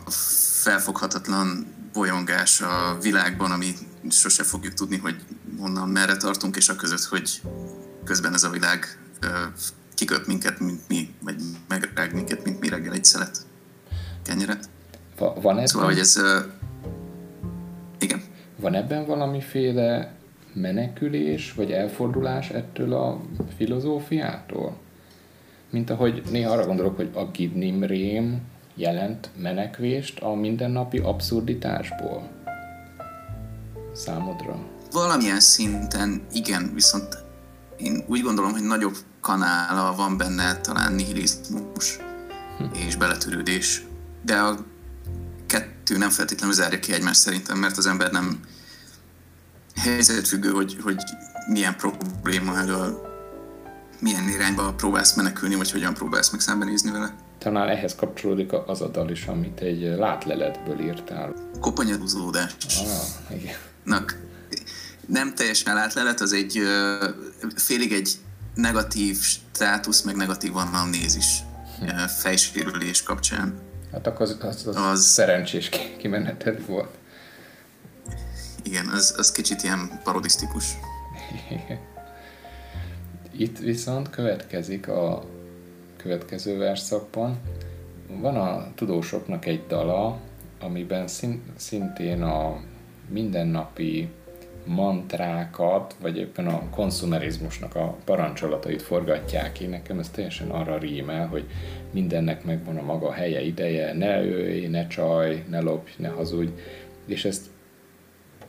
felfoghatatlan 0.62 1.66
bolyongás 1.92 2.60
a 2.60 2.98
világban, 3.00 3.50
ami 3.50 3.72
sose 4.10 4.42
fogjuk 4.42 4.74
tudni, 4.74 4.96
hogy 4.96 5.16
honnan 5.58 5.88
merre 5.88 6.16
tartunk, 6.16 6.56
és 6.56 6.68
a 6.68 6.76
között, 6.76 7.04
hogy 7.04 7.42
közben 8.04 8.34
ez 8.34 8.44
a 8.44 8.50
világ 8.50 8.98
kiköt 9.94 10.26
minket, 10.26 10.60
mint 10.60 10.88
mi, 10.88 11.14
vagy 11.20 11.36
megrág 11.68 12.14
minket, 12.14 12.44
mint 12.44 12.60
mi 12.60 12.68
reggel 12.68 12.92
egy 12.92 13.04
szelet 13.04 13.46
kenyeret. 14.24 14.68
Va- 15.18 15.42
van 15.42 15.58
ez? 15.58 15.70
Szóval, 15.70 15.88
hogy 15.88 15.98
ez... 15.98 16.20
igen. 17.98 18.22
Van 18.60 18.74
ebben 18.74 19.06
valamiféle 19.06 20.12
menekülés, 20.52 21.52
vagy 21.52 21.70
elfordulás 21.70 22.50
ettől 22.50 22.92
a 22.92 23.20
filozófiától? 23.56 24.76
Mint 25.70 25.90
ahogy 25.90 26.22
néha 26.30 26.52
arra 26.52 26.66
gondolok, 26.66 26.96
hogy 26.96 27.10
a 27.14 27.24
Gidnim 27.24 27.84
rém 27.84 28.40
jelent 28.74 29.30
menekvést 29.36 30.20
a 30.20 30.34
mindennapi 30.34 30.98
abszurditásból? 30.98 32.30
Számodra? 33.92 34.66
Valamilyen 34.92 35.40
szinten 35.40 36.22
igen, 36.32 36.70
viszont 36.74 37.18
én 37.76 38.04
úgy 38.06 38.22
gondolom, 38.22 38.52
hogy 38.52 38.62
nagyobb 38.62 38.96
kanála 39.20 39.94
van 39.96 40.16
benne 40.16 40.60
talán 40.60 40.92
nihilizmus 40.92 41.98
hm. 42.58 42.64
és 42.86 42.96
beletörődés. 42.96 43.84
De 44.22 44.36
a 44.36 44.64
kettő 45.46 45.98
nem 45.98 46.10
feltétlenül 46.10 46.54
zárja 46.54 46.78
ki 46.78 46.92
egymást 46.92 47.20
szerintem, 47.20 47.58
mert 47.58 47.76
az 47.76 47.86
ember 47.86 48.10
nem 48.10 48.40
helyzetfüggő, 49.76 50.50
hogy, 50.50 50.76
hogy 50.82 50.96
milyen 51.46 51.76
probléma 51.76 52.58
elől, 52.58 53.10
milyen 54.00 54.28
irányba 54.28 54.72
próbálsz 54.72 55.14
menekülni, 55.14 55.54
vagy 55.54 55.70
hogyan 55.70 55.94
próbálsz 55.94 56.30
meg 56.30 56.40
szembenézni 56.40 56.90
vele. 56.90 57.14
Talán 57.38 57.68
ehhez 57.68 57.94
kapcsolódik 57.94 58.52
az 58.66 58.80
a 58.80 58.88
dal 58.88 59.10
is, 59.10 59.26
amit 59.26 59.60
egy 59.60 59.80
látleletből 59.80 60.80
írtál. 60.80 61.34
Kopanyarúzódás. 61.60 62.56
Ah, 62.78 63.36
igen. 63.36 63.54
Nak, 63.84 64.18
nem 65.06 65.34
teljesen 65.34 65.74
látlelet, 65.74 66.20
az 66.20 66.32
egy 66.32 66.62
félig 67.56 67.92
egy 67.92 68.18
negatív 68.54 69.18
státusz, 69.52 70.02
meg 70.02 70.16
negatív 70.16 70.56
anamnézis 70.56 71.38
hm. 71.78 71.86
fejsérülés 72.20 73.02
kapcsán. 73.02 73.70
Hát 73.92 74.06
akkor 74.06 74.20
az, 74.20 74.36
az, 74.40 74.66
az, 74.66 74.76
az 74.76 75.04
szerencsés 75.04 75.68
kimeneted 75.96 76.66
volt. 76.66 76.98
Igen, 78.62 78.88
az, 78.88 79.14
az 79.18 79.32
kicsit 79.32 79.62
ilyen 79.62 80.00
parodisztikus. 80.04 80.64
Itt 83.36 83.58
viszont 83.58 84.10
következik 84.10 84.88
a 84.88 85.24
következő 85.96 86.58
verszakban. 86.58 87.40
Van 88.08 88.36
a 88.36 88.74
tudósoknak 88.74 89.46
egy 89.46 89.66
dala, 89.66 90.20
amiben 90.60 91.06
szintén 91.56 92.22
a 92.22 92.60
mindennapi 93.08 94.10
mantrákat, 94.64 95.96
vagy 96.00 96.18
éppen 96.18 96.46
a 96.46 96.70
konsumerizmusnak 96.70 97.74
a 97.74 97.96
parancsolatait 98.04 98.82
forgatják 98.82 99.52
ki. 99.52 99.66
Nekem 99.66 99.98
ez 99.98 100.08
teljesen 100.08 100.50
arra 100.50 100.78
rímel, 100.78 101.26
hogy 101.26 101.44
mindennek 101.90 102.44
megvan 102.44 102.76
a 102.76 102.82
maga 102.82 103.12
helye, 103.12 103.40
ideje, 103.40 103.92
ne 103.92 104.24
ölj, 104.24 104.66
ne 104.66 104.86
csaj, 104.86 105.44
ne 105.48 105.60
lopj, 105.60 105.90
ne 105.96 106.08
hazudj. 106.08 106.50
És 107.06 107.24
ezt 107.24 107.46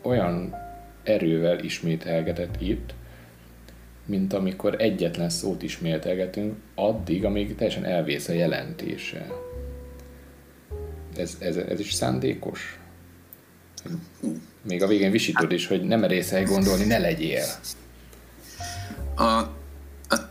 olyan 0.01 0.55
erővel 1.03 1.59
ismételgetett 1.59 2.61
itt, 2.61 2.93
mint 4.05 4.33
amikor 4.33 4.75
egyetlen 4.81 5.29
szót 5.29 5.63
ismételgetünk, 5.63 6.55
addig, 6.75 7.25
amíg 7.25 7.55
teljesen 7.55 7.85
elvész 7.85 8.27
a 8.27 8.33
jelentése. 8.33 9.27
Ez, 11.17 11.37
ez, 11.39 11.55
ez 11.57 11.79
is 11.79 11.93
szándékos? 11.93 12.82
Még 14.61 14.83
a 14.83 14.87
végén 14.87 15.11
visítod 15.11 15.51
is, 15.51 15.67
hogy 15.67 15.83
nem 15.83 15.99
merészel 15.99 16.43
gondolni, 16.43 16.83
ne 16.83 16.97
legyél. 16.97 17.45
A, 19.15 19.23
a 19.23 20.29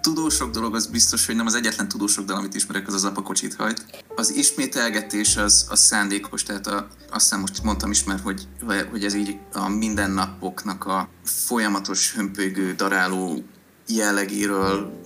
tudósok 0.00 0.50
dolog 0.50 0.74
az 0.74 0.86
biztos, 0.86 1.26
hogy 1.26 1.36
nem 1.36 1.46
az 1.46 1.54
egyetlen 1.54 1.88
tudósok 1.88 2.24
dolog, 2.24 2.42
amit 2.42 2.54
ismerek, 2.54 2.86
az 2.86 2.94
az 2.94 3.04
apakocsit 3.04 3.54
hajt. 3.54 4.04
Az 4.14 4.34
ismételgetés 4.34 5.36
az, 5.36 5.66
az 5.70 5.80
szándékos, 5.80 6.42
tehát 6.42 6.66
a, 6.66 6.88
azt 7.10 7.22
hiszem 7.22 7.40
most 7.40 7.62
mondtam 7.62 7.90
is 7.90 8.04
már, 8.04 8.20
hogy, 8.22 8.48
hogy 8.90 9.04
ez 9.04 9.14
így 9.14 9.36
a 9.52 9.68
mindennapoknak 9.68 10.84
a 10.86 11.08
folyamatos 11.22 12.14
hömpögő, 12.14 12.74
daráló 12.74 13.42
jellegéről 13.86 15.00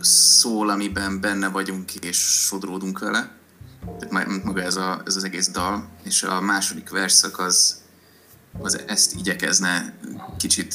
szól, 0.00 0.70
amiben 0.70 1.20
benne 1.20 1.48
vagyunk 1.48 1.94
és 1.94 2.16
sodródunk 2.16 2.98
vele. 2.98 3.42
Maga 4.44 4.62
ez, 4.62 4.76
a, 4.76 5.02
ez 5.06 5.16
az 5.16 5.24
egész 5.24 5.48
dal, 5.48 5.88
és 6.02 6.22
a 6.22 6.40
második 6.40 6.90
verszak 6.90 7.38
az, 7.38 7.82
az 8.60 8.80
ezt 8.86 9.14
igyekezne 9.14 9.94
kicsit 10.36 10.74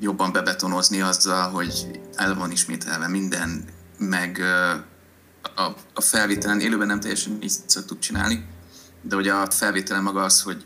jobban 0.00 0.32
bebetonozni 0.32 1.00
azzal, 1.00 1.50
hogy 1.50 2.00
el 2.14 2.34
van 2.34 2.50
ismételve 2.50 3.08
minden, 3.08 3.64
meg 3.98 4.40
a, 5.54 5.62
a 5.94 6.00
felvételen, 6.00 6.60
élőben 6.60 6.86
nem 6.86 7.00
teljesen 7.00 7.38
így 7.42 7.54
szoktuk 7.66 7.98
csinálni, 7.98 8.46
de 9.02 9.14
hogy 9.14 9.28
a 9.28 9.50
felvételen 9.50 10.02
maga 10.02 10.22
az, 10.22 10.42
hogy, 10.42 10.64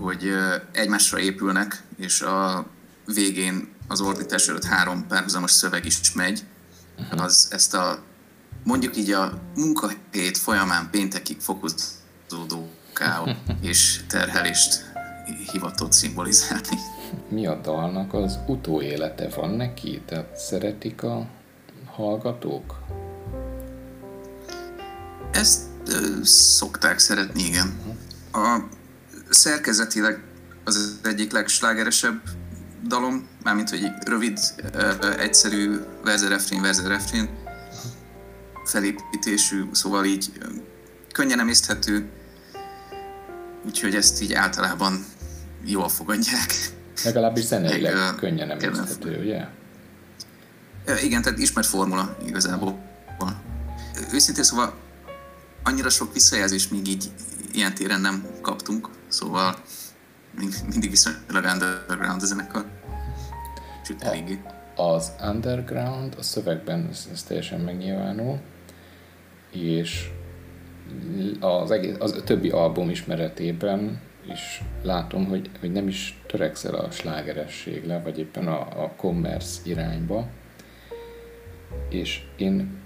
hogy 0.00 0.34
egymásra 0.72 1.18
épülnek, 1.18 1.82
és 1.96 2.20
a 2.20 2.66
végén 3.04 3.74
az 3.88 4.00
ordítás 4.00 4.48
előtt 4.48 4.64
három 4.64 5.06
párhuzamos 5.06 5.50
szöveg 5.50 5.84
is 5.84 6.12
megy, 6.12 6.44
az 7.10 7.48
ezt 7.50 7.74
a 7.74 8.02
mondjuk 8.64 8.96
így 8.96 9.10
a 9.10 9.38
munkahét 9.56 10.38
folyamán 10.38 10.88
péntekig 10.90 11.40
fokozódó 11.40 12.70
káó 12.92 13.28
és 13.70 14.00
terhelést 14.08 14.92
hivatott 15.52 15.92
szimbolizálni. 15.92 16.78
Mi 17.28 17.46
a 17.46 17.60
dalnak 17.60 18.14
az 18.14 18.38
utóélete 18.46 19.28
van 19.28 19.50
neki? 19.50 20.02
Tehát 20.06 20.36
szeretik 20.36 21.02
a 21.02 21.26
hallgatók? 21.86 22.80
Ezt 25.32 25.60
ö, 25.86 26.24
szokták 26.24 26.98
szeretni, 26.98 27.42
igen. 27.42 27.80
A 28.32 28.58
szerkezetileg 29.30 30.22
az 30.64 30.98
egyik 31.02 31.32
legslágeresebb 31.32 32.22
dalom, 32.86 33.28
mármint 33.42 33.70
hogy 33.70 33.86
rövid, 34.06 34.38
ö, 34.72 35.18
egyszerű 35.18 35.76
verze-refrén, 36.04 36.62
verze-refrén 36.62 37.41
felépítésű, 38.64 39.64
szóval 39.72 40.04
így 40.04 40.32
könnyen 41.12 41.40
emészthető, 41.40 42.10
úgyhogy 43.66 43.94
ezt 43.94 44.22
így 44.22 44.32
általában 44.32 45.04
jól 45.64 45.88
fogadják. 45.88 46.54
Legalábbis 47.04 47.44
zeneileg 47.44 47.94
Meg, 47.94 48.14
könnyen 48.14 48.50
emészthető, 48.50 49.18
ugye? 49.18 49.46
Igen, 51.02 51.22
tehát 51.22 51.38
ismert 51.38 51.66
formula 51.66 52.16
igazából. 52.26 52.90
Őszintén 54.12 54.44
szóval 54.44 54.74
annyira 55.62 55.88
sok 55.88 56.12
visszajelzést 56.12 56.70
még 56.70 56.88
így 56.88 57.10
ilyen 57.52 57.74
téren 57.74 58.00
nem 58.00 58.26
kaptunk, 58.40 58.88
szóval 59.08 59.56
mindig 60.70 60.90
viszonylag 60.90 61.44
underground 61.44 62.22
a 62.22 62.26
zenekar. 62.26 62.64
Sőt, 63.86 64.02
eléggé. 64.02 64.42
Az 64.76 65.12
underground 65.22 66.14
a 66.18 66.22
szövegben 66.22 66.88
ez, 66.90 67.08
ez 67.12 67.22
teljesen 67.22 67.60
megnyilvánul, 67.60 68.40
és 69.52 70.10
az, 71.40 71.70
egész, 71.70 71.96
az 71.98 72.22
többi 72.24 72.50
album 72.50 72.90
ismeretében 72.90 74.00
is 74.32 74.62
látom, 74.82 75.26
hogy, 75.26 75.50
hogy 75.60 75.72
nem 75.72 75.88
is 75.88 76.20
törekszel 76.26 76.74
a 76.74 76.90
slágerességre, 76.90 78.00
vagy 78.00 78.18
éppen 78.18 78.46
a, 78.46 78.60
a 78.60 78.92
commerce 78.96 79.60
irányba. 79.64 80.26
És 81.88 82.22
én 82.36 82.80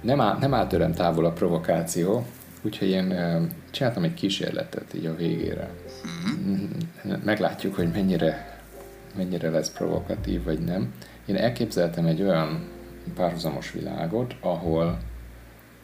nem, 0.00 0.20
áll, 0.20 0.38
nem 0.38 0.54
áll 0.54 0.66
tőlem 0.66 0.92
távol 0.92 1.24
a 1.24 1.32
provokáció, 1.32 2.26
úgyhogy 2.62 2.88
én 2.88 3.14
csináltam 3.70 4.02
egy 4.02 4.14
kísérletet 4.14 4.94
így 4.94 5.06
a 5.06 5.16
végére. 5.16 5.70
Mm-hmm. 6.36 6.64
Meglátjuk, 7.24 7.74
hogy 7.74 7.90
mennyire 7.90 8.52
mennyire 9.16 9.50
lesz 9.50 9.70
provokatív, 9.70 10.44
vagy 10.44 10.58
nem. 10.58 10.94
Én 11.26 11.36
elképzeltem 11.36 12.06
egy 12.06 12.22
olyan 12.22 12.68
párhuzamos 13.14 13.72
világot, 13.72 14.36
ahol 14.40 14.98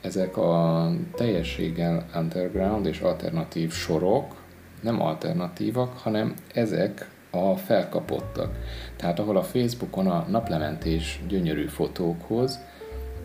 ezek 0.00 0.36
a 0.36 0.90
teljességgel 1.14 2.06
underground 2.14 2.86
és 2.86 3.00
alternatív 3.00 3.72
sorok 3.72 4.34
nem 4.80 5.00
alternatívak, 5.00 5.98
hanem 5.98 6.34
ezek 6.54 7.10
a 7.30 7.56
felkapottak. 7.56 8.56
Tehát 8.96 9.18
ahol 9.18 9.36
a 9.36 9.42
Facebookon 9.42 10.06
a 10.06 10.26
naplementés 10.28 11.20
gyönyörű 11.28 11.66
fotókhoz 11.66 12.58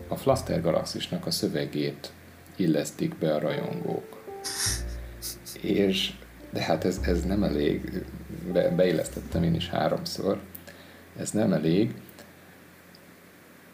a 0.08 0.16
Fluster 0.16 0.60
Galaxisnak 0.60 1.26
a 1.26 1.30
szövegét 1.30 2.12
illesztik 2.56 3.18
be 3.18 3.34
a 3.34 3.38
rajongók. 3.38 4.24
És 5.60 6.12
de 6.50 6.62
hát 6.62 6.84
ez, 6.84 7.00
ez 7.02 7.24
nem 7.24 7.42
elég, 7.42 8.04
be, 8.52 8.68
beillesztettem 8.68 9.42
én 9.42 9.54
is 9.54 9.68
háromszor, 9.68 10.40
ez 11.18 11.30
nem 11.30 11.52
elég. 11.52 11.94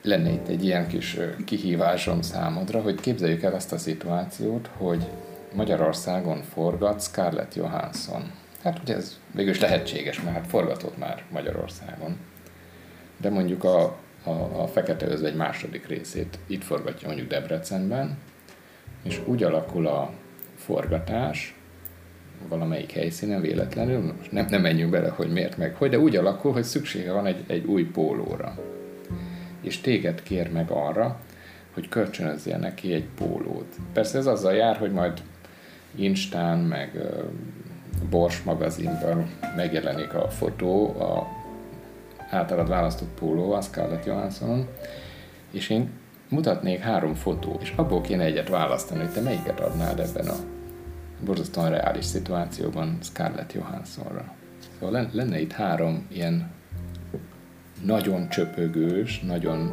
Lenne 0.02 0.30
itt 0.30 0.49
egy 0.49 0.64
ilyen 0.64 0.87
kis 0.87 1.16
kihívásom 1.45 2.23
számodra, 2.23 2.80
hogy 2.80 3.00
képzeljük 3.00 3.42
el 3.42 3.54
azt 3.54 3.73
a 3.73 3.78
szituációt, 3.78 4.71
hogy 4.76 5.07
Magyarországon 5.54 6.42
forgat 6.42 7.02
Scarlett 7.02 7.54
Johansson. 7.54 8.33
Hát 8.62 8.78
ugye 8.83 8.95
ez 8.95 9.19
végül 9.35 9.50
is 9.50 9.61
lehetséges, 9.61 10.23
mert 10.23 10.37
hát 10.37 10.47
forgatott 10.47 10.99
már 10.99 11.23
Magyarországon. 11.30 12.16
De 13.16 13.30
mondjuk 13.30 13.64
a, 13.64 13.83
a, 14.25 14.30
a 14.30 14.66
Fekete 14.66 15.07
Özvegy 15.07 15.37
második 15.37 15.87
részét 15.87 16.38
itt 16.47 16.64
forgatja 16.64 17.07
mondjuk 17.09 17.28
Debrecenben, 17.28 18.19
és 19.02 19.21
úgy 19.25 19.42
alakul 19.42 19.87
a 19.87 20.11
forgatás, 20.57 21.54
valamelyik 22.49 22.92
helyszínen 22.92 23.40
véletlenül, 23.40 24.14
most 24.16 24.33
nem, 24.33 24.47
nem 24.50 24.61
menjünk 24.61 24.90
bele, 24.90 25.09
hogy 25.09 25.33
miért 25.33 25.57
meg 25.57 25.75
hogy, 25.75 25.90
de 25.90 25.99
úgy 25.99 26.16
alakul, 26.16 26.52
hogy 26.52 26.64
szüksége 26.64 27.12
van 27.12 27.26
egy, 27.26 27.45
egy 27.47 27.64
új 27.64 27.85
pólóra. 27.85 28.59
És 29.61 29.81
téged 29.81 30.23
kér 30.23 30.52
meg 30.52 30.71
arra, 30.71 31.21
hogy 31.75 31.88
kölcsönözzél 31.88 32.57
neki 32.57 32.93
egy 32.93 33.09
pólót. 33.17 33.76
Persze 33.93 34.19
ez 34.19 34.26
azzal 34.26 34.55
jár, 34.55 34.76
hogy 34.76 34.93
majd 34.93 35.23
Instán, 35.95 36.59
meg 36.59 36.90
uh, 36.95 37.25
Bors 38.11 38.43
magazinban 38.43 39.31
megjelenik 39.57 40.14
a 40.14 40.29
fotó, 40.29 41.00
a 41.00 41.26
általad 42.31 42.69
választott 42.69 43.19
póló, 43.19 43.52
a 43.52 43.61
Scarlett 43.61 44.05
Johanssonon, 44.05 44.69
és 45.50 45.69
én 45.69 45.90
mutatnék 46.29 46.79
három 46.79 47.14
fotót, 47.14 47.62
és 47.62 47.73
abból 47.76 48.00
kéne 48.00 48.25
egyet 48.25 48.49
választani, 48.49 49.00
hogy 49.00 49.12
te 49.12 49.21
melyiket 49.21 49.61
adnád 49.61 50.00
ebben 50.00 50.29
a 50.29 50.37
borzasztóan 51.25 51.71
reális 51.71 52.05
szituációban 52.05 52.99
Scarlett 53.02 53.52
Johanssonra. 53.52 54.35
Szóval 54.79 55.09
lenne 55.12 55.40
itt 55.40 55.52
három 55.52 56.07
ilyen 56.09 56.50
nagyon 57.83 58.29
csöpögős, 58.29 59.21
nagyon 59.21 59.73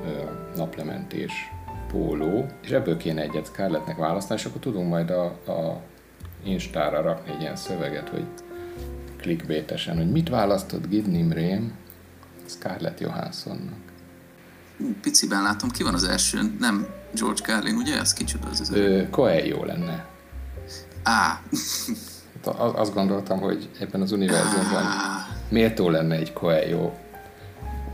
naplementés 0.56 1.32
póló, 1.88 2.46
és 2.62 2.70
ebből 2.70 2.98
kéne 2.98 3.22
egyet 3.22 3.46
Scarlettnek 3.46 3.98
választani, 3.98 4.40
és 4.40 4.46
akkor 4.46 4.62
tudunk 4.62 4.90
majd 4.90 5.10
a, 5.10 5.26
a 5.26 5.82
Instára 6.44 7.02
rakni 7.02 7.32
egy 7.32 7.42
ilyen 7.42 7.56
szöveget, 7.56 8.10
hogy 8.10 8.26
klikbétesen, 9.18 9.98
hogy 9.98 10.12
mit 10.12 10.30
választott 10.30 10.88
Gid 10.88 11.08
Nimrém 11.08 11.74
Scarlett 12.46 13.00
Johanssonnak. 13.00 13.80
Piciben 15.02 15.42
látom, 15.42 15.70
ki 15.70 15.84
van 15.84 15.94
az 15.94 16.04
első? 16.04 16.40
Nem 16.60 16.88
George 17.14 17.42
Carlin, 17.42 17.76
ugye? 17.76 18.00
Ez 18.00 18.14
kicsoda 18.14 18.48
az 18.48 18.60
az 18.60 18.74
Coelho 19.10 19.66
lenne. 19.66 20.06
Á. 21.04 21.42
Azt 22.56 22.94
gondoltam, 22.94 23.40
hogy 23.40 23.70
ebben 23.80 24.02
az 24.02 24.12
univerzumban 24.12 24.84
méltó 25.50 25.90
lenne 25.90 26.16
egy 26.16 26.34
Coelho 26.34 26.92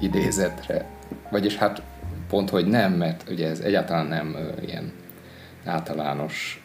idézetre. 0.04 0.90
Vagyis 1.32 1.56
hát 1.56 1.82
pont, 2.30 2.50
hogy 2.50 2.66
nem, 2.66 2.94
mert 2.94 3.30
ugye 3.30 3.50
ez 3.50 3.60
egyáltalán 3.60 4.06
nem 4.06 4.38
ilyen 4.66 4.92
általános 5.66 6.64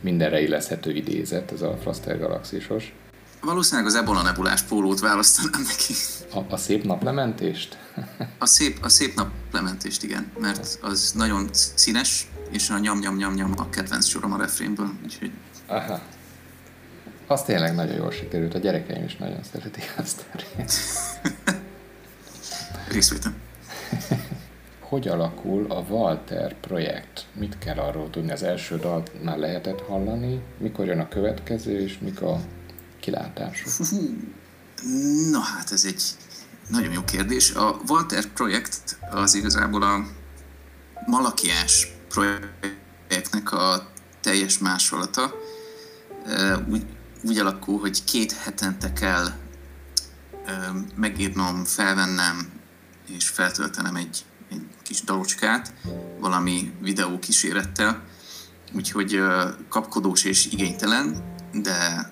mindenre 0.00 0.40
illeszhető 0.40 0.90
idézet, 0.92 1.52
ez 1.52 1.62
a 1.62 1.78
Flaster 1.82 2.18
galaxisos. 2.18 2.94
Valószínűleg 3.40 3.86
az 3.86 3.94
Ebola 3.94 4.22
nebulás 4.22 4.62
pólót 4.62 5.00
választanám 5.00 5.62
neki. 5.66 5.94
A, 6.34 6.54
a 6.54 6.56
szép 6.56 6.84
naplementést? 6.84 7.78
a, 8.38 8.46
szép, 8.46 8.78
a 8.82 8.88
szép 8.88 9.14
naplementést, 9.14 10.02
igen, 10.02 10.32
mert 10.38 10.78
az 10.82 11.12
nagyon 11.16 11.48
színes, 11.52 12.30
és 12.50 12.70
a 12.70 12.78
nyam-nyam-nyam-nyam 12.78 13.52
a 13.56 13.68
kedvenc 13.68 14.06
sorom 14.06 14.32
a 14.32 14.36
refrénből, 14.36 14.90
úgyhogy 15.04 15.30
Aha. 15.66 16.00
Az 17.26 17.42
tényleg 17.42 17.74
nagyon 17.74 17.96
jól 17.96 18.10
sikerült, 18.10 18.54
a 18.54 18.58
gyerekeim 18.58 19.04
is 19.04 19.16
nagyon 19.16 19.40
szeretik 19.52 19.94
azt 19.96 20.24
a 20.32 20.38
részt. 20.56 20.80
Részvétem. 22.90 23.34
Hogy 24.88 25.08
alakul 25.08 25.70
a 25.70 25.80
Walter 25.88 26.60
projekt? 26.60 27.26
Mit 27.32 27.58
kell 27.58 27.78
arról 27.78 28.10
tudni? 28.10 28.30
Az 28.32 28.42
első 28.42 28.76
dalt 28.76 29.22
már 29.22 29.38
lehetett 29.38 29.80
hallani? 29.80 30.42
Mikor 30.58 30.86
jön 30.86 31.00
a 31.00 31.08
következő, 31.08 31.80
és 31.80 31.98
mik 31.98 32.22
a 32.22 32.40
kilátások? 33.00 33.72
Na 35.30 35.38
hát 35.38 35.72
ez 35.72 35.84
egy 35.84 36.02
nagyon 36.68 36.92
jó 36.92 37.04
kérdés. 37.04 37.50
A 37.50 37.80
Walter 37.88 38.24
projekt 38.26 38.98
az 39.10 39.34
igazából 39.34 39.82
a 39.82 40.06
Malakiás 41.06 41.92
projektnek 42.08 43.52
a 43.52 43.90
teljes 44.20 44.58
másolata 44.58 45.34
úgy, 46.68 46.86
úgy 47.22 47.38
alakul, 47.38 47.78
hogy 47.80 48.04
két 48.04 48.32
hetente 48.32 48.92
kell 48.92 49.26
megírnom, 50.94 51.64
felvennem 51.64 52.57
és 53.16 53.28
feltöltenem 53.28 53.96
egy, 53.96 54.24
egy 54.50 54.66
kis 54.82 55.00
dalocskát 55.00 55.74
valami 56.20 56.72
videó 56.80 57.18
kísérettel, 57.18 58.04
úgyhogy 58.72 59.20
kapkodós 59.68 60.24
és 60.24 60.46
igénytelen, 60.46 61.34
de 61.52 62.10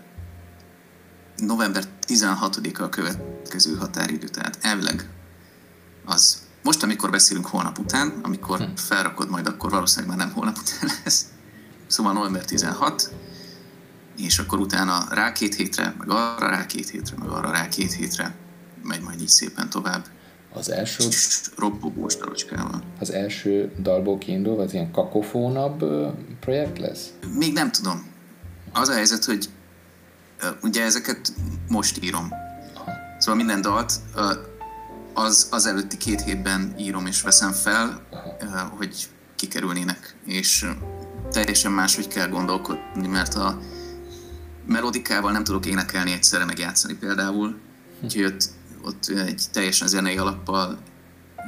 november 1.37 1.85
16-a 2.07 2.83
a 2.83 2.89
következő 2.89 3.77
határidő, 3.77 4.29
tehát 4.29 4.59
elvileg 4.61 5.09
az 6.05 6.45
most, 6.63 6.83
amikor 6.83 7.11
beszélünk 7.11 7.47
holnap 7.47 7.79
után, 7.79 8.21
amikor 8.23 8.59
hm. 8.59 8.75
felrakod 8.75 9.31
majd, 9.31 9.47
akkor 9.47 9.71
valószínűleg 9.71 10.17
már 10.17 10.27
nem 10.27 10.35
holnap 10.35 10.59
után 10.59 10.91
lesz. 11.05 11.27
Szóval 11.87 12.13
november 12.13 12.45
16, 12.45 13.11
és 14.17 14.39
akkor 14.39 14.59
utána 14.59 15.07
rá 15.11 15.33
két 15.33 15.55
hétre, 15.55 15.95
meg 15.99 16.11
arra 16.11 16.49
rá 16.49 16.67
két 16.67 16.89
hétre, 16.89 17.17
meg 17.19 17.29
arra 17.29 17.51
rá 17.51 17.69
két 17.69 17.93
hétre, 17.93 18.35
megy 18.83 19.01
majd 19.01 19.21
így 19.21 19.29
szépen 19.29 19.71
tovább. 19.71 20.07
Az 20.57 20.71
első... 20.71 21.05
Robbogós 21.57 22.17
dalocskával. 22.17 22.83
Az 23.01 23.11
első 23.11 23.73
dalból 23.79 24.19
kiindulva 24.19 24.63
az 24.63 24.73
ilyen 24.73 24.91
kakofónabb 24.91 25.85
projekt 26.41 26.79
lesz? 26.79 27.13
Még 27.39 27.53
nem 27.53 27.71
tudom. 27.71 28.07
Az 28.73 28.89
a 28.89 28.93
helyzet, 28.93 29.25
hogy 29.25 29.49
ugye 30.63 30.85
ezeket 30.85 31.33
most 31.69 32.05
írom. 32.05 32.29
Aha. 32.75 32.93
Szóval 33.19 33.37
minden 33.37 33.61
dalt 33.61 33.93
az, 35.15 35.49
az 35.51 35.67
előtti 35.67 35.97
két 35.97 36.21
hétben 36.21 36.75
írom 36.79 37.07
és 37.07 37.23
veszem 37.23 37.53
fel, 37.53 38.07
Aha. 38.41 38.73
hogy 38.77 39.09
kikerülnének. 39.37 40.17
És 40.27 40.67
teljesen 41.31 41.73
máshogy 41.73 42.09
kell 42.09 42.29
gondolkodni, 42.29 43.07
mert 43.07 43.35
a, 43.35 43.61
melodikával 44.67 45.33
nem 45.33 45.45
tudok 45.45 45.67
énekelni 45.67 46.13
egyszerre, 46.13 46.45
meg 46.45 46.59
játszani 46.59 46.95
például. 46.95 47.59
Úgyhogy 48.03 48.25
ott, 48.25 48.49
ott 48.87 49.07
egy 49.27 49.43
teljesen 49.53 49.89
zenei 49.89 50.17
alappal 50.17 50.79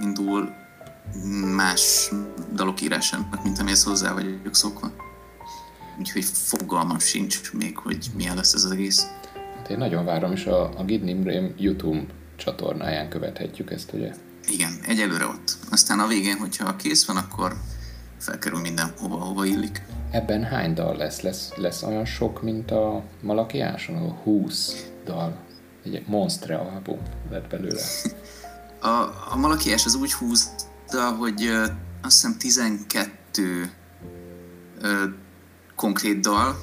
indul 0.03 0.55
más 1.55 2.11
dalok 2.55 2.81
írásának, 2.81 3.43
mint 3.43 3.59
amihez 3.59 3.83
hozzá 3.83 4.13
vagyok 4.13 4.55
szokva. 4.55 4.93
Úgyhogy 5.99 6.25
fogalmam 6.25 6.99
sincs 6.99 7.53
még, 7.53 7.77
hogy 7.77 8.07
milyen 8.17 8.37
lesz 8.37 8.53
ez 8.53 8.65
az 8.65 8.71
egész. 8.71 9.07
Hát 9.57 9.71
én 9.71 9.79
nagyon 9.79 10.05
várom, 10.05 10.33
és 10.33 10.47
a, 10.47 10.79
a 10.79 10.85
Gid 10.85 11.05
Nimrém 11.05 11.55
YouTube 11.57 12.07
csatornáján 12.37 13.09
követhetjük 13.09 13.71
ezt, 13.71 13.93
ugye? 13.93 14.15
Igen, 14.49 14.73
egyelőre 14.87 15.27
ott. 15.27 15.57
Aztán 15.71 16.01
a 16.01 16.07
végén, 16.07 16.37
hogyha 16.37 16.77
kész 16.77 17.07
van, 17.07 17.17
akkor 17.17 17.57
felkerül 18.19 18.61
minden 18.61 18.93
hova, 18.99 19.17
hova 19.17 19.45
illik. 19.45 19.83
Ebben 20.11 20.45
hány 20.45 20.75
dal 20.75 20.97
lesz? 20.97 21.21
Lesz, 21.21 21.53
lesz 21.57 21.83
olyan 21.83 22.05
sok, 22.05 22.43
mint 22.43 22.71
a 22.71 23.03
Malakiáson, 23.23 23.97
ahol 23.97 24.21
20 24.23 24.87
dal. 25.05 25.37
Egy 25.85 26.07
monstre 26.07 26.57
album 26.57 26.99
lett 27.31 27.49
belőle. 27.49 27.83
A, 28.81 28.89
a 29.31 29.37
Malakiás 29.37 29.85
az 29.85 29.95
úgy 29.95 30.13
húzta, 30.13 31.11
hogy 31.19 31.47
ö, 31.47 31.67
azt 32.03 32.15
hiszem 32.15 32.39
12 32.39 33.73
ö, 34.81 35.05
konkrét 35.77 36.21
dal, 36.21 36.59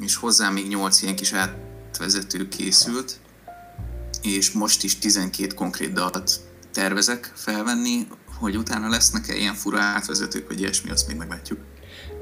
és 0.00 0.16
hozzá 0.16 0.50
még 0.50 0.68
8 0.68 1.02
ilyen 1.02 1.16
kis 1.16 1.32
átvezető 1.32 2.48
készült, 2.48 3.20
és 4.22 4.50
most 4.50 4.84
is 4.84 4.98
12 4.98 5.54
konkrét 5.54 5.92
dalt 5.92 6.40
tervezek 6.72 7.32
felvenni, 7.34 8.06
hogy 8.38 8.56
utána 8.56 8.88
lesznek-e 8.88 9.34
ilyen 9.34 9.54
fura 9.54 9.80
átvezetők, 9.80 10.48
vagy 10.48 10.60
ilyesmi, 10.60 10.90
azt 10.90 11.08
még 11.08 11.16
meglátjuk. 11.16 11.60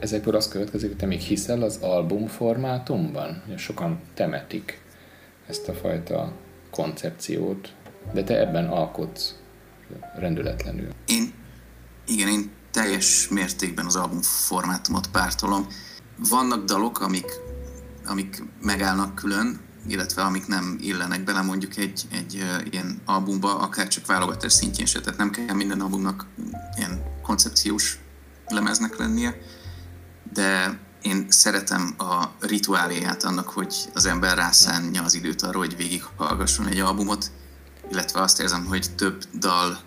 Ezekből 0.01 0.37
az 0.37 0.49
következik, 0.49 0.89
hogy 0.89 0.97
te 0.97 1.07
még 1.07 1.21
hiszel 1.21 1.63
az 1.63 1.77
album 1.77 2.27
formátumban? 2.27 3.43
Sokan 3.57 4.01
temetik 4.15 4.81
ezt 5.51 5.69
a 5.69 5.75
fajta 5.75 6.33
koncepciót, 6.71 7.75
De 8.13 8.25
te 8.25 8.41
ebben 8.41 8.69
alkotsz 8.69 9.35
rendületlenül. 10.17 10.89
Én, 11.07 11.33
igen, 12.07 12.29
én 12.29 12.51
teljes 12.71 13.29
mértékben 13.29 13.87
az 13.87 13.97
album 13.97 14.23
formátumot 14.23 15.07
pártolom. 15.07 15.67
Vannak 16.29 16.65
dalok, 16.65 17.01
amik, 17.01 17.27
amik 18.07 18.43
megállnak 18.63 19.15
külön, 19.15 19.61
illetve 19.87 20.23
amik 20.23 20.47
nem 20.47 20.79
illenek 20.81 21.25
bele 21.25 21.41
mondjuk 21.41 21.77
egy, 21.77 22.03
egy 22.13 22.45
ilyen 22.71 23.01
albumba, 23.05 23.59
akár 23.59 23.89
csak 23.89 24.07
válogatás 24.07 24.53
szintjén 24.53 24.87
se, 24.87 25.01
tehát 25.01 25.19
nem 25.19 25.31
kell 25.31 25.55
minden 25.55 25.81
albumnak 25.81 26.27
ilyen 26.77 27.03
koncepciós 27.23 27.99
lemeznek 28.47 28.97
lennie, 28.97 29.37
de 30.33 30.79
én 31.03 31.27
szeretem 31.29 31.95
a 31.99 32.25
rituáléját 32.41 33.25
annak, 33.25 33.49
hogy 33.49 33.75
az 33.95 34.07
ember 34.07 34.37
rászánja 34.37 35.03
az 35.03 35.15
időt 35.15 35.43
arra, 35.43 35.59
hogy 35.59 35.77
végighallgasson 35.77 36.67
egy 36.67 36.81
albumot, 36.81 37.31
illetve 37.91 38.21
azt 38.21 38.41
érzem, 38.41 38.65
hogy 38.65 38.95
több 38.97 39.25
dal 39.39 39.81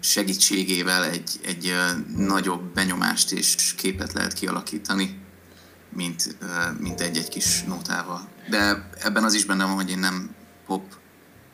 segítségével 0.00 1.04
egy, 1.04 1.40
egy 1.44 1.74
nagyobb 2.16 2.62
benyomást 2.62 3.32
és 3.32 3.74
képet 3.76 4.12
lehet 4.12 4.32
kialakítani, 4.32 5.18
mint, 5.88 6.36
mint 6.78 7.00
egy-egy 7.00 7.28
kis 7.28 7.62
nótával. 7.62 8.28
De 8.50 8.90
ebben 8.98 9.24
az 9.24 9.34
is 9.34 9.44
benne 9.44 9.64
van, 9.64 9.74
hogy 9.74 9.90
én 9.90 9.98
nem 9.98 10.34
pop 10.66 10.98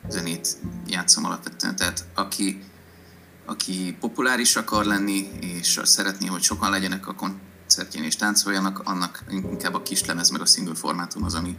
zenét 0.09 0.57
játszom 0.87 1.25
alapvetően, 1.25 1.75
tehát 1.75 2.05
aki, 2.13 2.63
aki 3.45 3.97
populáris 3.99 4.55
akar 4.55 4.85
lenni, 4.85 5.29
és 5.39 5.79
szeretné, 5.83 6.25
hogy 6.25 6.41
sokan 6.41 6.69
legyenek 6.69 7.07
a 7.07 7.13
koncertjén 7.67 8.03
és 8.03 8.15
táncoljanak, 8.15 8.81
annak 8.83 9.23
inkább 9.29 9.73
a 9.73 9.81
kis 9.81 10.05
lemez 10.05 10.29
meg 10.29 10.41
a 10.41 10.45
single 10.45 10.75
formátum 10.75 11.23
az, 11.23 11.33
ami 11.33 11.55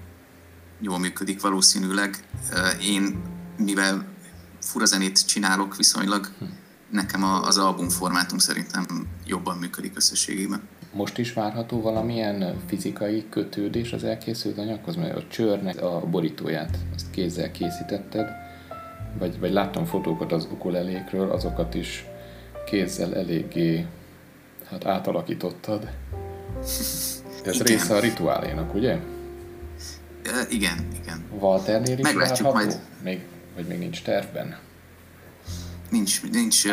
jól 0.81 0.99
működik 0.99 1.41
valószínűleg. 1.41 2.29
Én, 2.83 3.23
mivel 3.57 4.07
fura 4.61 4.85
zenét 4.85 5.27
csinálok 5.27 5.77
viszonylag, 5.77 6.31
nekem 6.91 7.25
az 7.25 7.59
album 7.59 7.89
formátum 7.89 8.39
szerintem 8.39 8.87
jobban 9.27 9.57
működik 9.57 9.97
összességében. 9.97 10.61
Most 10.93 11.19
is 11.19 11.33
várható 11.33 11.81
valamilyen 11.81 12.57
fizikai 12.67 13.27
kötődés 13.31 13.93
az 13.93 14.05
elkészült 14.05 14.59
anyaghoz, 14.59 14.97
mert 14.97 15.17
a 15.17 15.27
csőrnek 15.29 15.83
a 15.83 16.07
borítóját 16.11 16.79
azt 16.95 17.11
kézzel 17.11 17.51
készítetted, 17.51 18.29
vagy, 19.19 19.39
vagy 19.39 19.53
láttam 19.53 19.85
fotókat 19.85 20.33
az 20.33 20.49
ukulelékről, 20.53 21.31
azokat 21.31 21.75
is 21.75 22.05
kézzel 22.67 23.15
eléggé 23.15 23.87
hát 24.71 24.87
átalakítottad. 24.87 25.89
Ez 26.61 27.55
igen. 27.55 27.67
része 27.67 27.95
a 27.95 28.01
rituálénak, 28.01 28.75
ugye? 28.75 28.99
E, 30.25 30.47
igen, 30.51 30.89
igen. 31.03 31.25
Walternél 31.39 31.99
is 31.99 32.05
Meglátjuk 32.05 32.53
majd. 32.53 32.81
Még, 33.03 33.21
vagy 33.55 33.67
még 33.67 33.79
nincs 33.79 34.03
tervben? 34.03 34.59
Nincs, 35.91 36.23
nincs 36.23 36.65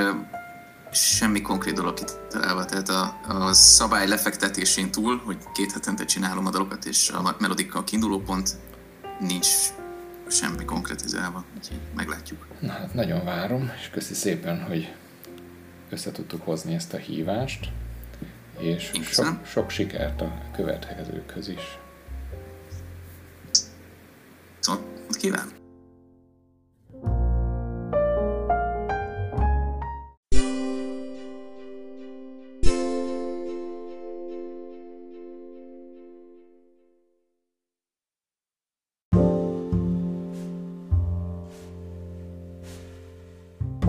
semmi 0.92 1.42
konkrét 1.42 1.74
dolog 1.74 1.94
kitalálva, 1.94 2.66
tehát 2.66 2.90
a, 2.90 3.20
a 3.28 3.54
szabály 3.54 4.08
lefektetésén 4.08 4.92
túl, 4.92 5.22
hogy 5.26 5.38
két 5.54 5.72
hetente 5.72 6.06
csinálom 6.06 6.46
a 6.46 6.50
dalokat, 6.50 6.86
és 6.86 7.10
a 7.10 7.36
melodikkal 7.40 7.84
kiinduló 7.84 8.20
pont 8.20 8.50
nincs 9.20 9.48
semmi 10.28 10.66
konkrétizálva, 10.66 11.44
úgyhogy 11.58 11.80
meglátjuk. 11.96 12.46
Na 12.60 12.72
hát 12.72 12.94
nagyon 12.94 13.24
várom, 13.24 13.72
és 13.80 13.90
köszi 13.90 14.14
szépen, 14.14 14.64
hogy 14.64 14.94
össze 15.90 16.12
tudtuk 16.12 16.42
hozni 16.42 16.74
ezt 16.74 16.94
a 16.94 16.98
hívást, 16.98 17.72
és 18.60 18.91
sok, 19.04 19.46
sok 19.46 19.70
sikert 19.70 20.22
a 20.22 20.41
következőkhöz 20.52 21.48
is. 21.48 21.78
Szóval 24.60 24.84
kíván! 25.20 25.63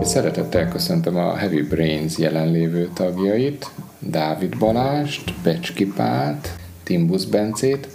Szeretettel 0.01 0.67
köszöntöm 0.69 1.15
a 1.15 1.35
Heavy 1.35 1.61
Brains 1.61 2.17
jelenlévő 2.17 2.89
tagjait, 2.93 3.71
Dávid 3.99 4.57
Balást, 4.57 5.33
Becski 5.43 5.85
Pált, 5.85 6.49
Timbusz 6.83 7.23
Bencét, 7.23 7.87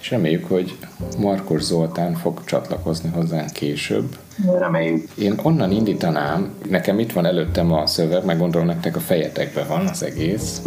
és 0.00 0.10
reméljük, 0.10 0.48
hogy 0.48 0.78
Markos 1.18 1.62
Zoltán 1.62 2.14
fog 2.14 2.44
csatlakozni 2.44 3.10
hozzánk 3.10 3.50
később. 3.50 4.16
Reméljük. 4.58 5.08
Én 5.14 5.34
onnan 5.42 5.70
indítanám, 5.70 6.54
nekem 6.68 6.98
itt 6.98 7.12
van 7.12 7.26
előttem 7.26 7.72
a 7.72 7.86
szöveg, 7.86 8.24
meg 8.24 8.38
gondolom 8.38 8.66
nektek 8.66 8.96
a 8.96 9.00
fejetekben 9.00 9.68
van 9.68 9.86
az 9.86 10.02
egész. 10.02 10.62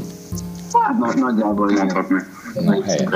Hát 0.74 1.16
nagyjából 1.16 1.72
mondhatni. 1.72 2.18
Na, 2.54 2.84
helyes. 2.84 3.10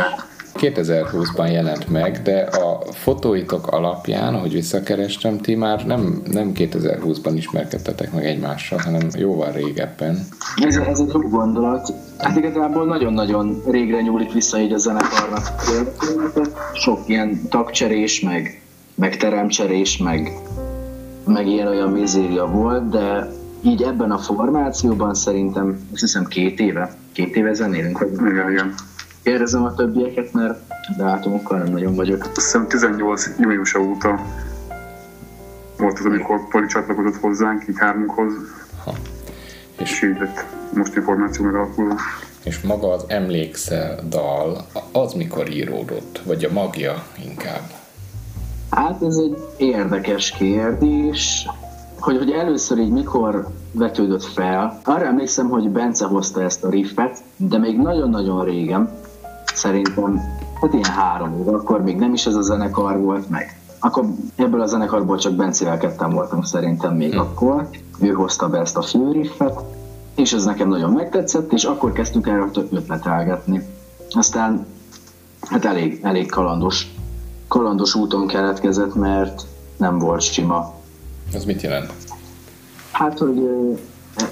2020-ban 0.57 1.51
jelent 1.51 1.89
meg, 1.89 2.21
de 2.21 2.39
a 2.39 2.81
fotóitok 2.91 3.67
alapján, 3.67 4.33
ahogy 4.33 4.53
visszakerestem, 4.53 5.37
ti 5.37 5.55
már 5.55 5.85
nem, 5.85 6.21
nem 6.31 6.51
2020-ban 6.55 7.31
ismerkedtetek 7.35 8.13
meg 8.13 8.25
egymással, 8.25 8.79
hanem 8.79 9.01
jóval 9.17 9.51
régebben. 9.51 10.27
Ez, 10.55 10.75
ez 10.75 10.99
egy 10.99 11.11
jó 11.13 11.19
gondolat. 11.19 11.93
Hát 12.17 12.37
igazából 12.37 12.85
nagyon-nagyon 12.85 13.61
régre 13.69 14.01
nyúlik 14.01 14.31
vissza 14.33 14.59
így 14.59 14.73
a 14.73 14.77
zenekarnak. 14.77 15.51
Sok 16.73 16.99
ilyen 17.05 17.41
tagcserés, 17.49 18.21
meg, 18.21 18.61
meg 18.95 19.17
teremcserés, 19.17 19.97
meg, 19.97 20.31
meg 21.25 21.47
ilyen 21.47 21.67
olyan 21.67 21.89
mizéria 21.89 22.45
volt, 22.45 22.89
de 22.89 23.31
így 23.61 23.81
ebben 23.81 24.11
a 24.11 24.17
formációban 24.17 25.13
szerintem, 25.13 25.79
azt 25.91 26.01
hiszem 26.01 26.25
két 26.25 26.59
éve, 26.59 26.95
két 27.13 27.35
éve 27.35 27.53
zenélünk. 27.53 27.99
Vagy 27.99 28.11
igen, 28.13 28.51
igen 28.51 28.73
kérdezem 29.23 29.63
a 29.63 29.73
többieket, 29.73 30.33
mert 30.33 30.59
dátumokkal 30.97 31.57
nem 31.57 31.71
nagyon 31.71 31.95
vagyok. 31.95 32.21
Azt 32.21 32.35
hiszem 32.35 32.67
18 32.67 33.29
június 33.39 33.75
óta 33.75 34.19
volt 35.77 35.99
az, 35.99 36.05
amikor 36.05 36.47
Pali 36.47 36.67
csatlakozott 36.67 37.21
hozzánk, 37.21 37.67
így 37.69 37.77
hármunkhoz. 37.77 38.33
Ha. 38.83 38.93
És, 39.79 39.91
és 39.91 40.03
így 40.03 40.19
lett 40.19 40.45
most 40.73 40.95
információ 40.95 41.45
megalakulva. 41.45 41.95
És 42.43 42.61
maga 42.61 42.93
az 42.93 43.03
emlékszel 43.07 43.99
dal, 44.09 44.65
az 44.91 45.13
mikor 45.13 45.49
íródott? 45.49 46.21
Vagy 46.25 46.43
a 46.43 46.51
magja 46.51 47.03
inkább? 47.25 47.71
Hát 48.69 49.01
ez 49.03 49.17
egy 49.17 49.37
érdekes 49.57 50.31
kérdés, 50.31 51.47
hogy, 51.99 52.17
hogy 52.17 52.31
először 52.31 52.77
így 52.77 52.91
mikor 52.91 53.47
vetődött 53.71 54.23
fel. 54.23 54.79
Arra 54.83 55.05
emlékszem, 55.05 55.49
hogy 55.49 55.69
Bence 55.69 56.05
hozta 56.05 56.41
ezt 56.41 56.63
a 56.63 56.69
riffet, 56.69 57.17
de 57.35 57.57
még 57.57 57.77
nagyon-nagyon 57.77 58.45
régen, 58.45 58.89
szerintem 59.57 60.21
hát 60.61 60.73
ilyen 60.73 60.91
három 60.91 61.39
év, 61.39 61.47
akkor 61.47 61.83
még 61.83 61.97
nem 61.97 62.13
is 62.13 62.25
ez 62.25 62.35
a 62.35 62.41
zenekar 62.41 62.97
volt 62.97 63.29
meg. 63.29 63.59
Akkor 63.79 64.05
ebből 64.35 64.61
a 64.61 64.65
zenekarból 64.65 65.17
csak 65.17 65.33
Bencivel 65.33 65.77
ketten 65.77 66.09
voltam 66.09 66.41
szerintem 66.41 66.95
még 66.95 67.11
hmm. 67.11 67.19
akkor. 67.19 67.69
Ő 67.99 68.11
hozta 68.11 68.49
be 68.49 68.59
ezt 68.59 68.77
a 68.77 68.81
főriffet, 68.81 69.59
és 70.15 70.33
ez 70.33 70.45
nekem 70.45 70.69
nagyon 70.69 70.91
megtetszett, 70.91 71.53
és 71.53 71.63
akkor 71.63 71.91
kezdtük 71.91 72.27
erről 72.27 72.51
több 72.51 72.73
ötletelgetni. 72.73 73.61
Aztán 74.09 74.65
hát 75.41 75.65
elég, 75.65 75.99
elég 76.03 76.29
kalandos, 76.29 76.93
kalandos 77.47 77.95
úton 77.95 78.27
keletkezett, 78.27 78.95
mert 78.95 79.45
nem 79.77 79.99
volt 79.99 80.21
sima. 80.21 80.73
Ez 81.33 81.45
mit 81.45 81.61
jelent? 81.61 81.93
Hát, 82.91 83.17
hogy 83.17 83.49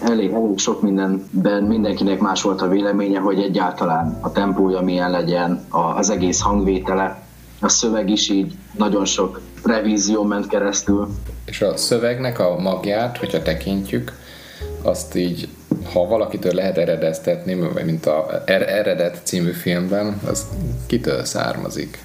elég, 0.04 0.34
elég 0.34 0.58
sok 0.58 0.82
mindenben 0.82 1.64
mindenkinek 1.64 2.20
más 2.20 2.42
volt 2.42 2.62
a 2.62 2.68
véleménye, 2.68 3.20
hogy 3.20 3.40
egyáltalán 3.40 4.18
a 4.22 4.32
tempója 4.32 4.82
milyen 4.82 5.12
legyen, 5.12 5.66
az 5.96 6.10
egész 6.10 6.40
hangvétele, 6.42 7.24
a 7.62 7.70
szöveg 7.70 8.10
is 8.10 8.30
így 8.30 8.58
nagyon 8.78 9.06
sok 9.06 9.42
revízió 9.64 10.24
ment 10.24 10.48
keresztül. 10.48 11.08
És 11.46 11.62
a 11.62 11.78
szövegnek 11.78 12.40
a 12.40 12.60
magját, 12.60 13.18
hogyha 13.18 13.42
tekintjük, 13.42 14.12
azt 14.82 15.16
így, 15.16 15.50
ha 15.94 16.08
valakitől 16.08 16.54
lehet 16.54 16.78
eredeztetni, 16.78 17.54
mint 17.84 18.06
a 18.06 18.44
er- 18.46 18.70
Eredet 18.70 19.22
című 19.24 19.52
filmben, 19.52 20.22
az 20.28 20.48
kitől 20.86 21.24
származik? 21.24 22.04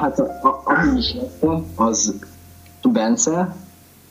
Hát 0.00 0.18
a, 0.18 0.24
a, 0.42 1.46
a 1.46 1.82
az 1.84 2.14
Bence, 2.82 3.54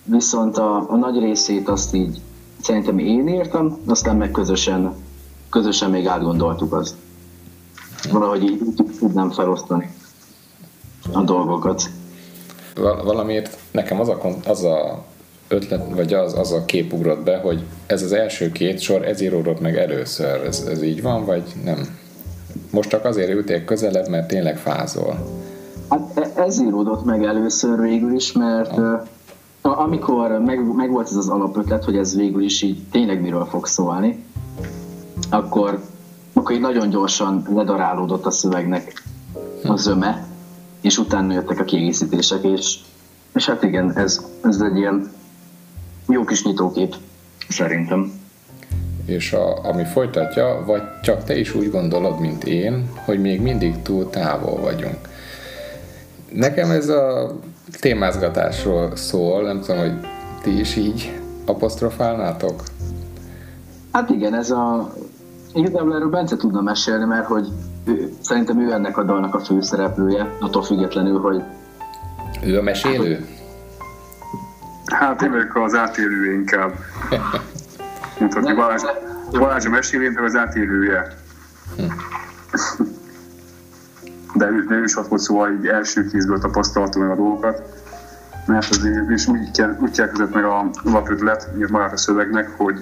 viszont 0.10 0.58
a, 0.58 0.92
a 0.92 0.96
nagy 0.96 1.20
részét 1.20 1.70
azt 1.70 1.94
így 1.94 2.22
szerintem 2.62 3.00
én 3.00 3.28
írtam, 3.28 3.78
aztán 3.88 4.16
meg 4.16 4.32
közösen, 4.32 4.94
közösen 5.50 5.90
még 5.90 6.08
átgondoltuk 6.08 6.74
azt. 6.74 6.96
Valahogy 8.12 8.44
így 8.44 8.60
tudnám 9.00 9.32
felosztani 9.32 9.92
a 11.12 11.22
dolgokat. 11.22 11.84
Valamiért 13.04 13.58
nekem 13.72 14.00
az 14.00 14.10
a, 14.10 14.18
az 14.46 14.64
a 14.64 15.04
ötlet, 15.48 15.94
vagy 15.96 16.14
az, 16.14 16.38
az 16.38 16.52
a 16.52 16.66
kép 16.66 16.94
ugrott 16.94 17.24
be, 17.24 17.38
hogy 17.38 17.64
ez 17.86 18.04
az 18.04 18.12
első 18.12 18.52
két 18.52 18.80
sor, 18.80 19.06
ez 19.06 19.22
íródott 19.22 19.60
meg 19.60 19.78
először. 19.78 20.46
Ez, 20.46 20.64
ez 20.70 20.82
így 20.82 21.02
van, 21.02 21.26
vagy 21.26 21.44
nem? 21.64 21.98
Most 22.72 22.90
csak 22.90 23.06
azért 23.06 23.30
ültél 23.30 23.66
közelebb, 23.66 24.08
mert 24.08 24.28
tényleg 24.28 24.58
fázol. 24.58 25.16
Hát 25.90 26.12
e- 26.16 26.42
ez 26.42 26.60
íródott 26.62 27.06
meg 27.06 27.24
először 27.24 27.82
végül 27.82 28.16
is, 28.16 28.32
mert 28.32 28.78
ah. 28.78 29.02
Amikor 29.62 30.40
meg, 30.46 30.76
meg 30.76 30.92
volt 30.92 31.08
ez 31.08 31.16
az 31.16 31.30
alapötlet, 31.30 31.84
hogy 31.84 31.98
ez 31.98 32.16
végül 32.16 32.44
is 32.44 32.62
így 32.62 32.84
tényleg 32.92 33.22
miről 33.22 33.46
fog 33.46 33.66
szólni, 33.66 34.24
akkor, 35.30 35.84
akkor 36.34 36.56
így 36.56 36.62
nagyon 36.62 36.90
gyorsan 36.90 37.46
ledarálódott 37.54 38.26
a 38.26 38.32
szövegnek 38.32 39.04
a 39.64 39.76
zöme, 39.76 40.28
és 40.82 40.98
utána 40.98 41.34
jöttek 41.34 41.60
a 41.60 41.64
kiegészítések, 41.64 42.44
és, 42.44 42.76
és 43.34 43.46
hát 43.46 43.64
igen, 43.64 43.98
ez, 43.98 44.26
ez 44.44 44.62
egy 44.62 44.78
ilyen 44.78 45.12
jó 46.08 46.24
kis 46.24 46.44
nyitókép, 46.44 46.96
szerintem. 47.50 48.12
És 49.06 49.34
a, 49.34 49.66
ami 49.66 49.84
folytatja, 49.84 50.64
vagy 50.66 50.82
csak 51.02 51.24
te 51.24 51.38
is 51.38 51.56
úgy 51.56 51.72
gondolod, 51.72 52.20
mint 52.20 52.44
én, 52.44 52.90
hogy 53.06 53.22
még 53.22 53.42
mindig 53.42 53.82
túl 53.82 54.10
távol 54.10 54.60
vagyunk. 54.60 54.98
Nekem 56.34 56.72
ez 56.72 56.90
a 56.90 57.36
témázgatásról 57.80 58.96
szól, 58.96 59.44
nem 59.44 59.62
tudom, 59.62 59.80
hogy 59.80 59.94
ti 60.42 60.60
is 60.60 60.76
így 60.76 61.20
apostrofálnátok? 61.46 62.64
Hát 63.92 64.10
igen, 64.10 64.34
ez 64.34 64.52
a... 64.52 64.94
Igazából 65.54 65.96
erről 65.96 66.10
Bence 66.10 66.38
tudna 66.38 66.62
mesélni, 66.62 67.06
mert 67.06 67.26
hogy 67.26 67.48
ő, 67.86 68.14
szerintem 68.22 68.60
ő 68.60 68.72
ennek 68.72 68.98
a 68.98 69.04
dalnak 69.04 69.36
a 69.36 69.40
főszereplője, 69.40 70.36
attól 70.40 70.64
függetlenül, 70.64 71.20
hogy... 71.20 71.44
Ő 72.44 72.58
a 72.58 72.62
mesélő? 72.62 73.28
Hát 74.86 75.22
én 75.22 75.32
vagyok 75.32 75.56
az 75.56 75.76
átélő 75.76 76.34
inkább. 76.34 76.74
Mondhatni 78.20 78.54
Balázs, 78.54 78.82
Balázs 79.32 79.66
a 79.66 79.70
mesélő, 79.70 80.20
az 80.26 80.36
átélője. 80.36 81.08
Hm. 81.76 81.84
De 84.34 84.50
ő, 84.50 84.66
ő 84.70 84.84
is 84.84 84.98
ott 84.98 85.08
volt 85.08 85.22
szóval 85.22 85.52
így 85.52 85.68
első 85.68 86.08
kézből 86.08 86.40
tapasztalta 86.40 87.00
meg 87.00 87.10
a 87.10 87.16
dolgokat. 87.16 87.62
Mert 88.46 88.70
azért 88.70 89.10
és 89.10 89.28
úgy, 89.28 89.52
kell, 89.52 89.78
úgy 89.80 89.92
kezdett 89.92 90.34
meg 90.34 90.44
a 90.44 90.70
alapötlet, 90.84 91.50
magát 91.70 91.94
a 91.94 91.98
szövegnek, 91.98 92.50
hogy 92.58 92.80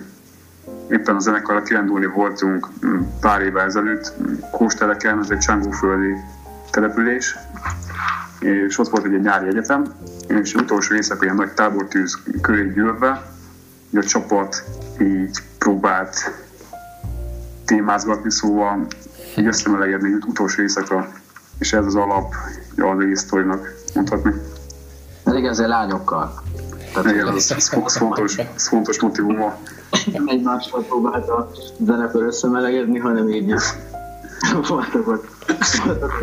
éppen 0.90 1.16
a 1.16 1.20
zenekarra 1.20 1.62
kirándulni 1.62 2.06
voltunk 2.06 2.68
mm, 2.86 3.00
pár 3.20 3.42
évvel 3.42 3.66
ezelőtt 3.66 4.14
Kósteleken, 4.52 5.20
ez 5.20 5.30
egy 5.30 5.38
Csángóföldi 5.38 6.16
település, 6.72 7.38
és 8.40 8.80
ott 8.80 8.90
volt 8.90 9.06
egy 9.06 9.22
nyári 9.22 9.48
egyetem, 9.48 9.86
és 10.28 10.54
utolsó 10.54 10.96
éjszaka 10.96 11.24
ilyen 11.24 11.36
nagy 11.36 11.52
tábortűz 11.52 12.18
köré 12.42 12.72
gyűlve, 12.74 13.36
a 13.94 14.04
csapat 14.04 14.64
így 15.00 15.38
próbált 15.58 16.32
témázgatni, 17.66 18.32
szóval 18.32 18.88
így 19.38 19.46
összemelegedni 19.46 20.14
utolsó 20.14 20.62
éjszaka, 20.62 21.08
és 21.60 21.74
ez 21.74 21.86
az 21.86 21.96
alap 21.96 22.34
az 22.78 23.00
egész 23.00 23.20
sztorinak 23.20 23.74
mondhatni. 23.94 24.32
Ez 25.24 25.34
igazán 25.34 25.68
lányokkal. 25.68 26.42
Tehát 26.94 27.12
Igen, 27.12 27.28
ez, 27.36 27.52
ez, 27.56 27.68
fontos, 27.98 28.38
ez 28.56 28.68
fontos 28.68 29.02
motivuma. 29.02 29.58
Nem 30.12 30.28
egymással 30.28 30.84
próbált 30.84 31.30
a 31.30 31.52
zenekar 31.86 32.24
összemelegedni, 32.24 33.00
hanem 33.00 33.30
így 33.30 33.54
voltak 34.68 35.08
ott. 35.08 35.26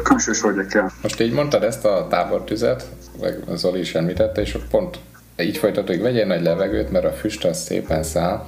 Külsős 0.03 0.41
kell. 0.69 0.89
Most 1.03 1.21
így 1.21 1.33
mondtad 1.33 1.63
ezt 1.63 1.85
a 1.85 2.07
tábortüzet, 2.11 2.89
meg 3.21 3.39
Zoli 3.55 3.79
is 3.79 3.95
említette, 3.95 4.41
és 4.41 4.59
pont 4.71 4.99
így 5.39 5.57
folytatódik, 5.57 6.03
vegyél 6.03 6.27
nagy 6.27 6.43
levegőt, 6.43 6.91
mert 6.91 7.05
a 7.05 7.11
füst 7.11 7.45
az 7.45 7.63
szépen 7.63 8.03
száll. 8.03 8.47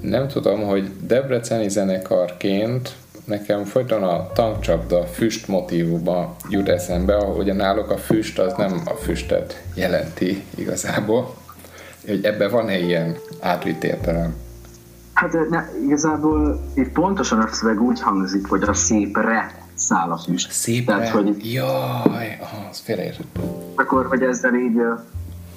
Nem 0.00 0.28
tudom, 0.28 0.62
hogy 0.62 0.90
Debreceni 1.06 1.68
zenekarként 1.68 2.92
nekem 3.24 3.64
folyton 3.64 4.02
a 4.02 4.32
tankcsapda 4.32 5.04
füst 5.04 5.48
motivuma 5.48 6.36
jut 6.48 6.68
eszembe, 6.68 7.16
ahol 7.16 7.44
náluk 7.44 7.90
a 7.90 7.96
füst 7.96 8.38
az 8.38 8.54
nem 8.56 8.82
a 8.84 8.94
füstet 8.94 9.62
jelenti 9.74 10.44
igazából. 10.54 11.34
Hogy 12.06 12.24
ebben 12.24 12.50
van-e 12.50 12.78
ilyen 12.78 13.16
átvitt 13.40 13.84
értelem? 13.84 14.34
Hát 15.12 15.48
ne, 15.50 15.64
igazából 15.86 16.60
itt 16.74 16.92
pontosan 16.92 17.40
a 17.40 17.48
szöveg 17.52 17.80
úgy 17.80 18.00
hangzik, 18.00 18.46
hogy 18.46 18.62
a 18.62 18.72
szépre 18.72 19.54
száll 19.74 20.10
a 20.10 20.18
füst. 20.18 20.52
Szépre? 20.52 20.94
Tehát, 20.94 21.08
hogy... 21.08 21.52
Jaj, 21.52 22.38
aha, 22.40 22.68
az 22.70 22.78
félreértettem. 22.78 23.42
Akkor, 23.74 24.06
hogy 24.06 24.22
ezzel 24.22 24.54
így 24.54 24.76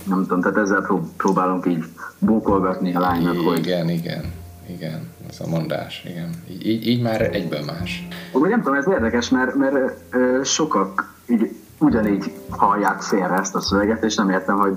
nem 0.08 0.21
tudom, 0.21 0.41
tehát 0.41 0.58
ezzel 0.58 1.04
próbálunk 1.17 1.65
így 1.65 1.84
bókolgatni 2.19 2.95
a 2.95 2.99
lánynak, 2.99 3.34
igen, 3.34 3.45
hogy... 3.45 3.58
Igen, 3.58 3.89
igen, 3.89 4.34
igen, 4.67 5.10
ez 5.30 5.39
a 5.39 5.47
mondás, 5.47 6.04
igen. 6.06 6.30
Így, 6.49 6.67
így, 6.67 6.88
így 6.88 7.02
már 7.02 7.21
egyből 7.21 7.63
más. 7.65 8.08
Úgy 8.32 8.49
nem 8.49 8.62
tudom, 8.62 8.78
ez 8.78 8.88
érdekes, 8.88 9.30
mert, 9.30 9.56
mert 9.56 9.76
ö, 10.10 10.41
sokak 10.43 11.13
így 11.30 11.56
ugyanígy 11.80 12.34
hallják 12.49 13.02
félre 13.02 13.38
ezt 13.38 13.56
a 13.56 13.62
szöveget, 13.62 14.04
és 14.04 14.15
nem 14.15 14.30
értem, 14.30 14.58
hogy 14.58 14.76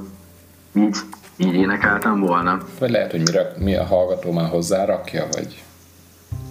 így, 0.72 0.96
így 1.36 1.54
énekeltem 1.54 2.20
volna. 2.20 2.58
Vagy 2.78 2.90
lehet, 2.90 3.10
hogy 3.10 3.20
mire, 3.20 3.52
mi 3.58 3.74
a 3.74 3.84
hallgató 3.84 4.32
már 4.32 4.48
hozzárakja, 4.48 5.26
vagy 5.32 5.64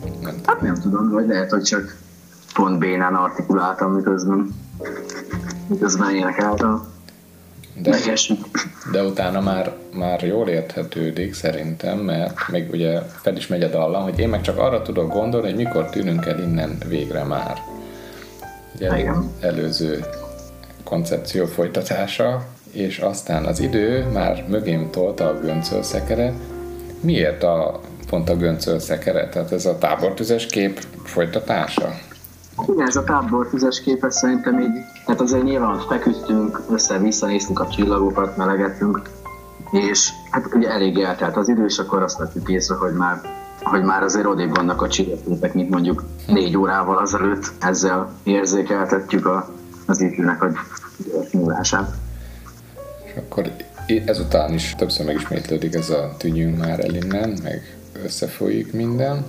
nem 0.02 0.36
tudom. 0.36 0.42
Hát 0.46 0.62
nem 0.62 0.76
tudom, 0.76 1.10
vagy 1.10 1.28
lehet, 1.28 1.52
hogy 1.52 1.64
csak 1.64 1.98
pont 2.54 2.80
bénán 2.80 3.16
artikuláltam, 3.16 3.92
miközben, 3.92 4.56
miközben 5.68 6.16
énekeltem. 6.16 6.94
De, 7.82 7.98
de 8.92 9.04
utána 9.04 9.42
már, 9.42 9.76
már 9.94 10.24
jól 10.24 10.50
érthetődik 10.50 11.34
szerintem, 11.34 11.98
mert 11.98 12.48
még 12.52 12.70
ugye 12.72 13.00
fel 13.02 13.36
is 13.36 13.48
megy 13.48 13.64
a 13.64 13.68
dallam, 13.68 14.04
hogy 14.04 14.20
én 14.20 14.30
meg 14.30 14.42
csak 14.42 14.58
arra 14.58 14.82
tudok 14.82 15.14
gondolni, 15.14 15.48
hogy 15.48 15.64
mikor 15.64 15.90
tűnünk 15.90 16.26
el 16.26 16.40
innen 16.40 16.78
végre 16.88 17.24
már. 17.24 17.58
Ugye 18.76 18.98
Igen. 18.98 19.32
előző 19.40 20.06
koncepció 20.84 21.46
folytatása, 21.46 22.46
és 22.72 22.98
aztán 22.98 23.46
az 23.46 23.60
idő 23.60 24.06
már 24.14 24.46
mögém 24.48 24.90
tolta 24.92 25.28
a 25.28 25.40
göncölszekeret. 25.40 26.34
Miért 27.00 27.44
a, 27.44 27.80
pont 28.10 28.30
a 28.30 28.36
göncölszekeret? 28.36 29.32
Tehát 29.32 29.52
ez 29.52 29.66
a 29.66 29.78
tábortüzes 29.78 30.46
kép 30.46 30.80
folytatása? 31.04 32.00
Igen, 32.68 32.88
ez 32.88 32.96
a 32.96 33.04
tábor 33.04 33.48
tüzes 33.50 33.82
képes 33.82 34.14
szerintem 34.14 34.60
így, 34.60 34.84
hát 35.06 35.22
azért 35.22 35.44
nyilván 35.44 35.80
feküdtünk, 35.80 36.62
össze-vissza 36.72 37.26
néztünk 37.26 37.60
a 37.60 37.68
csillagokat, 37.68 38.38
melegettünk, 38.38 39.02
és 39.72 40.10
hát 40.32 40.54
ugye 40.54 40.70
elég 40.70 41.00
eltelt 41.00 41.38
az 41.38 41.50
idő, 41.50 41.66
és 41.66 41.78
akkor 41.78 42.02
azt 42.02 42.18
vettük 42.18 42.50
észre, 42.50 42.76
hogy 42.76 42.94
már, 42.94 43.22
hogy 43.64 43.84
már 43.84 44.04
azért 44.04 44.26
odébb 44.26 44.56
vannak 44.56 44.82
a 44.82 44.88
csillagképek, 44.88 45.54
mint 45.54 45.70
mondjuk 45.70 46.04
négy 46.28 46.58
órával 46.58 46.98
azelőtt, 46.98 47.52
ezzel 47.60 48.12
érzékeltetjük 48.24 49.26
a, 49.26 49.50
az 49.86 50.02
időnek 50.02 50.44
a 50.44 50.52
múlását. 51.32 51.96
És 53.04 53.12
akkor 53.16 53.52
ezután 54.06 54.54
is 54.54 54.76
többször 54.78 55.06
megismétlődik 55.06 55.76
ez 55.76 55.90
a 55.90 56.14
tűnjünk 56.18 56.58
már 56.58 56.80
el 56.80 56.94
innen, 56.94 57.38
meg 57.44 57.78
összefolyik 58.04 58.74
minden 58.74 59.26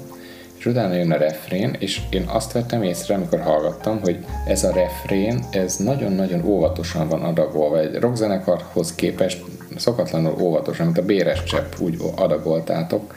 és 0.59 0.67
utána 0.67 0.95
jön 0.95 1.13
a 1.13 1.17
refrén, 1.17 1.77
és 1.79 2.01
én 2.11 2.25
azt 2.27 2.53
vettem 2.53 2.83
észre, 2.83 3.15
amikor 3.15 3.41
hallgattam, 3.41 4.01
hogy 4.01 4.25
ez 4.47 4.65
a 4.65 4.73
refrén, 4.73 5.45
ez 5.51 5.77
nagyon-nagyon 5.77 6.45
óvatosan 6.45 7.09
van 7.09 7.23
adagolva, 7.23 7.81
egy 7.81 7.95
rockzenekarhoz 7.95 8.95
képest 8.95 9.45
szokatlanul 9.77 10.35
óvatosan, 10.41 10.85
mint 10.85 10.99
a 10.99 11.05
béres 11.05 11.43
csepp, 11.43 11.73
úgy 11.79 11.97
adagoltátok, 12.15 13.15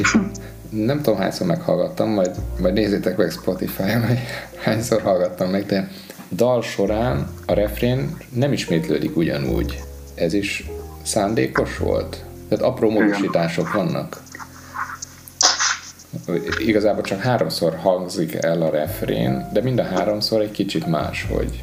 és 0.00 0.16
nem 0.70 1.02
tudom 1.02 1.18
hányszor 1.18 1.46
meghallgattam, 1.46 2.08
majd, 2.08 2.30
majd 2.60 2.74
nézzétek 2.74 3.16
meg 3.16 3.30
Spotify-on, 3.30 4.06
hogy 4.06 4.18
hányszor 4.56 5.02
hallgattam 5.02 5.50
meg, 5.50 5.66
de 5.66 5.88
dal 6.30 6.62
során 6.62 7.28
a 7.46 7.52
refrén 7.52 8.16
nem 8.34 8.52
ismétlődik 8.52 9.16
ugyanúgy. 9.16 9.82
Ez 10.14 10.32
is 10.32 10.66
szándékos 11.02 11.78
volt? 11.78 12.24
Tehát 12.48 12.64
apró 12.64 12.90
módosítások 12.90 13.72
vannak? 13.72 14.22
Igazából 16.58 17.02
csak 17.02 17.20
háromszor 17.20 17.76
hangzik 17.76 18.34
el 18.34 18.62
a 18.62 18.70
refrén, 18.70 19.48
de 19.52 19.60
mind 19.62 19.78
a 19.78 19.82
háromszor 19.82 20.40
egy 20.40 20.50
kicsit 20.50 20.86
más, 20.86 21.26
hogy 21.30 21.62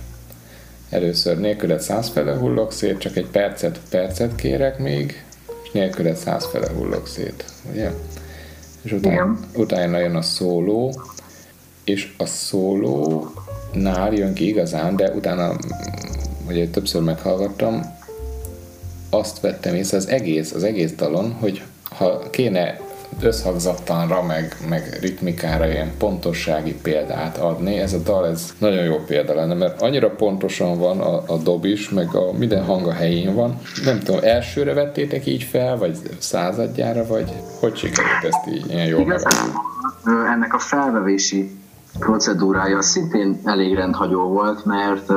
először 0.90 1.40
nélküled 1.40 1.80
százfele 1.80 2.34
hullok 2.34 2.72
szét, 2.72 2.98
csak 2.98 3.16
egy 3.16 3.28
percet, 3.28 3.80
percet 3.90 4.36
kérek 4.36 4.80
még, 4.80 5.24
és 5.64 5.72
nélküled 5.72 6.16
százfele 6.16 6.68
hullok 6.76 7.08
szét, 7.08 7.46
ugye? 7.72 7.92
És 8.82 8.92
utána, 8.92 9.40
utána 9.56 10.00
jön 10.00 10.16
a 10.16 10.22
szóló, 10.22 11.02
és 11.84 12.14
a 12.18 12.26
szólónál 12.26 14.14
jön 14.14 14.34
ki 14.34 14.48
igazán, 14.48 14.96
de 14.96 15.12
utána, 15.12 15.56
hogy 16.46 16.70
többször 16.72 17.02
meghallgattam, 17.02 17.98
azt 19.10 19.40
vettem 19.40 19.76
észre 19.76 19.98
az 19.98 20.08
egész, 20.08 20.52
az 20.52 20.64
egész 20.64 20.92
dalon, 20.96 21.32
hogy 21.32 21.64
ha 21.84 22.30
kéne 22.30 22.80
összhangzattanra, 23.24 24.24
meg, 24.24 24.56
meg 24.70 24.98
ritmikára 25.02 25.68
ilyen 25.68 25.92
pontossági 25.98 26.76
példát 26.82 27.38
adni. 27.38 27.78
Ez 27.78 27.94
a 27.94 27.98
dal, 27.98 28.28
ez 28.28 28.54
nagyon 28.58 28.84
jó 28.84 28.96
példa 28.96 29.34
lenne, 29.34 29.54
mert 29.54 29.82
annyira 29.82 30.10
pontosan 30.10 30.80
van 30.80 31.00
a, 31.00 31.24
a 31.28 31.38
dob 31.38 31.66
is, 31.66 31.90
meg 31.90 32.16
a 32.16 32.32
minden 32.38 32.64
hang 32.64 32.88
a 32.88 32.94
helyén 32.94 33.36
van. 33.36 33.60
Nem 33.84 34.00
tudom, 34.00 34.20
elsőre 34.24 34.74
vettétek 34.74 35.26
így 35.26 35.44
fel, 35.44 35.78
vagy 35.78 35.98
századjára, 36.18 37.06
vagy 37.06 37.34
hogy 37.60 37.76
sikerült 37.76 38.24
ezt 38.24 38.48
így 38.48 38.70
ilyen 38.70 38.86
jól 38.86 39.02
Igazán, 39.02 39.52
ennek 40.06 40.54
a 40.54 40.60
felvevési 40.60 41.52
procedúrája 42.00 42.82
szintén 42.82 43.40
elég 43.44 43.76
rendhagyó 43.76 44.22
volt, 44.22 44.66
mert 44.66 45.12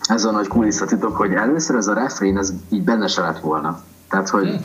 ez 0.00 0.24
a 0.24 0.30
nagy 0.30 0.46
kulisszatitok, 0.46 1.16
hogy 1.16 1.32
először 1.32 1.76
ez 1.76 1.86
a 1.86 1.94
refrén, 1.94 2.38
ez 2.38 2.52
így 2.70 2.82
benne 2.82 3.06
se 3.06 3.20
lett 3.20 3.38
volna. 3.38 3.80
Tehát, 4.08 4.28
hogy 4.28 4.60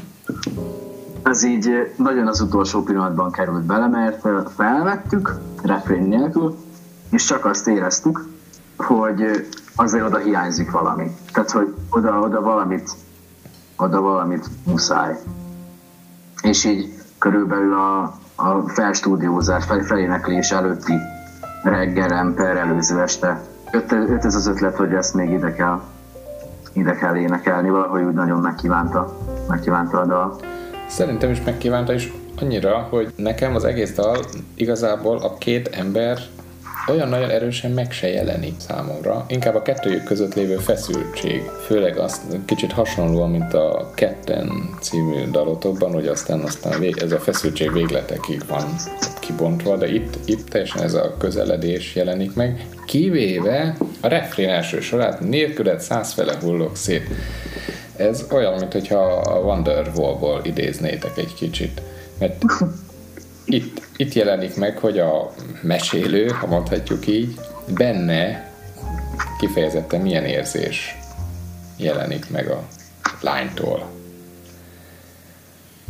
ez 1.24 1.44
így 1.44 1.94
nagyon 1.96 2.28
az 2.28 2.42
utolsó 2.42 2.84
pillanatban 2.84 3.32
került 3.32 3.64
bele, 3.64 3.88
mert 3.88 4.28
felvettük 4.56 5.38
refrén 5.64 6.04
nélkül, 6.04 6.58
és 7.10 7.24
csak 7.24 7.46
azt 7.46 7.68
éreztük, 7.68 8.26
hogy 8.78 9.48
azért 9.76 10.06
oda 10.06 10.18
hiányzik 10.18 10.72
valami. 10.72 11.16
Tehát, 11.34 11.52
hogy 11.52 11.74
oda, 11.90 12.20
oda 12.20 12.42
valamit 12.42 12.96
oda 13.82 14.02
valamit 14.02 14.50
muszáj. 14.66 15.18
És 16.42 16.66
így 16.66 16.94
körülbelül 17.18 17.74
a, 17.74 18.02
a 18.36 18.68
felstúdiózás, 18.68 19.66
fel, 19.66 19.84
feléneklés 19.84 20.50
előtti 20.50 20.94
reggelen 21.64 22.34
per 22.34 22.58
előző 22.58 23.02
este 23.02 23.42
jött, 23.72 23.92
jött 23.92 24.26
ez 24.26 24.36
az 24.36 24.48
ötlet, 24.48 24.76
hogy 24.76 24.94
ezt 24.94 25.14
még 25.14 25.30
ide 25.32 25.54
kell, 25.54 25.82
ide 26.74 26.96
kell 26.96 27.16
énekelni, 27.16 27.70
valahogy 27.70 28.04
úgy 28.04 28.14
nagyon 28.14 28.40
megkívánta, 28.40 29.18
megkívánta 29.48 30.00
a 30.00 30.06
dal. 30.06 30.40
Szerintem 30.92 31.32
is 31.32 31.42
megkívánta, 31.42 31.94
és 31.94 32.12
annyira, 32.42 32.88
hogy 32.90 33.14
nekem 33.16 33.56
az 33.56 33.64
egész 33.64 33.94
dal 33.94 34.26
igazából 34.56 35.18
a 35.18 35.38
két 35.38 35.68
ember 35.68 36.20
olyan 36.88 37.10
nagyon 37.10 37.30
erősen 37.30 37.72
meg 37.72 37.92
se 37.92 38.08
jelenik 38.08 38.54
számomra. 38.68 39.26
Inkább 39.28 39.56
a 39.56 39.62
kettőjük 39.62 40.04
között 40.04 40.34
lévő 40.34 40.56
feszültség, 40.56 41.42
főleg 41.66 41.98
az 41.98 42.22
kicsit 42.46 42.72
hasonlóan, 42.72 43.30
mint 43.30 43.54
a 43.54 43.92
Ketten 43.96 44.78
című 44.82 45.30
dalotokban, 45.32 45.94
hogy 45.94 46.08
aztán, 46.08 46.40
aztán 46.40 46.84
ez 47.02 47.12
a 47.12 47.20
feszültség 47.20 47.72
végletekig 47.72 48.42
van 48.48 48.76
kibontva, 49.20 49.78
de 49.78 49.94
itt, 49.94 50.18
itt 50.26 50.50
teljesen 50.50 50.84
ez 50.84 50.94
a 50.94 51.16
közeledés 51.18 51.96
jelenik 51.96 52.34
meg, 52.34 52.66
kivéve 52.86 53.78
a 54.02 54.08
refrén 54.08 54.50
első 54.50 54.80
sorát, 54.80 55.20
nélküled 55.20 55.80
százfele 55.80 56.38
hullok 56.42 56.76
szét. 56.76 57.08
Ez 58.02 58.26
olyan, 58.32 58.54
mintha 58.60 59.00
a 59.16 59.40
Wonderwall-ból 59.40 60.42
idéznétek 60.44 61.18
egy 61.18 61.34
kicsit. 61.34 61.82
Mert 62.20 62.44
itt, 63.46 63.82
itt 63.96 64.14
jelenik 64.14 64.58
meg, 64.58 64.78
hogy 64.78 65.00
a 65.00 65.34
mesélő, 65.62 66.28
ha 66.28 66.48
mondhatjuk 66.48 67.08
így, 67.08 67.40
benne 67.78 68.52
kifejezetten 69.40 70.02
milyen 70.02 70.26
érzés 70.26 70.98
jelenik 71.78 72.30
meg 72.30 72.48
a 72.50 72.64
lánytól. 73.22 73.90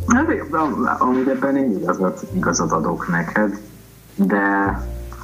Hát, 0.06 0.28
amúgy 0.98 1.28
ebben 1.28 1.56
én 1.56 1.78
igazat, 1.78 2.22
igazat 2.34 2.72
adok 2.72 3.08
neked, 3.08 3.60
de 4.14 4.38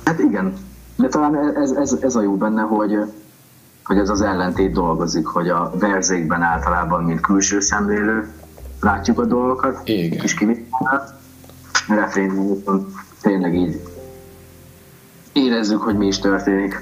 hát 0.04 0.18
igen, 0.18 0.54
de 0.96 1.08
talán 1.08 1.56
ez, 1.56 1.70
ez, 1.70 1.96
ez 2.00 2.14
a 2.14 2.22
jó 2.22 2.36
benne, 2.36 2.62
hogy, 2.62 2.98
hogy 3.88 3.98
ez 3.98 4.08
az 4.08 4.20
ellentét 4.20 4.72
dolgozik, 4.72 5.26
hogy 5.26 5.48
a 5.48 5.72
verzékben 5.74 6.42
általában, 6.42 7.04
mint 7.04 7.20
külső 7.20 7.60
szemlélő, 7.60 8.28
látjuk 8.80 9.18
a 9.18 9.24
dolgokat, 9.24 9.88
Igen. 9.88 10.18
kis 10.18 10.34
kivétel, 10.34 11.18
refrénben 11.88 12.54
viszont 12.54 12.88
tényleg 13.22 13.54
így 13.54 13.80
érezzük, 15.32 15.82
hogy 15.82 15.96
mi 15.96 16.06
is 16.06 16.18
történik 16.18 16.80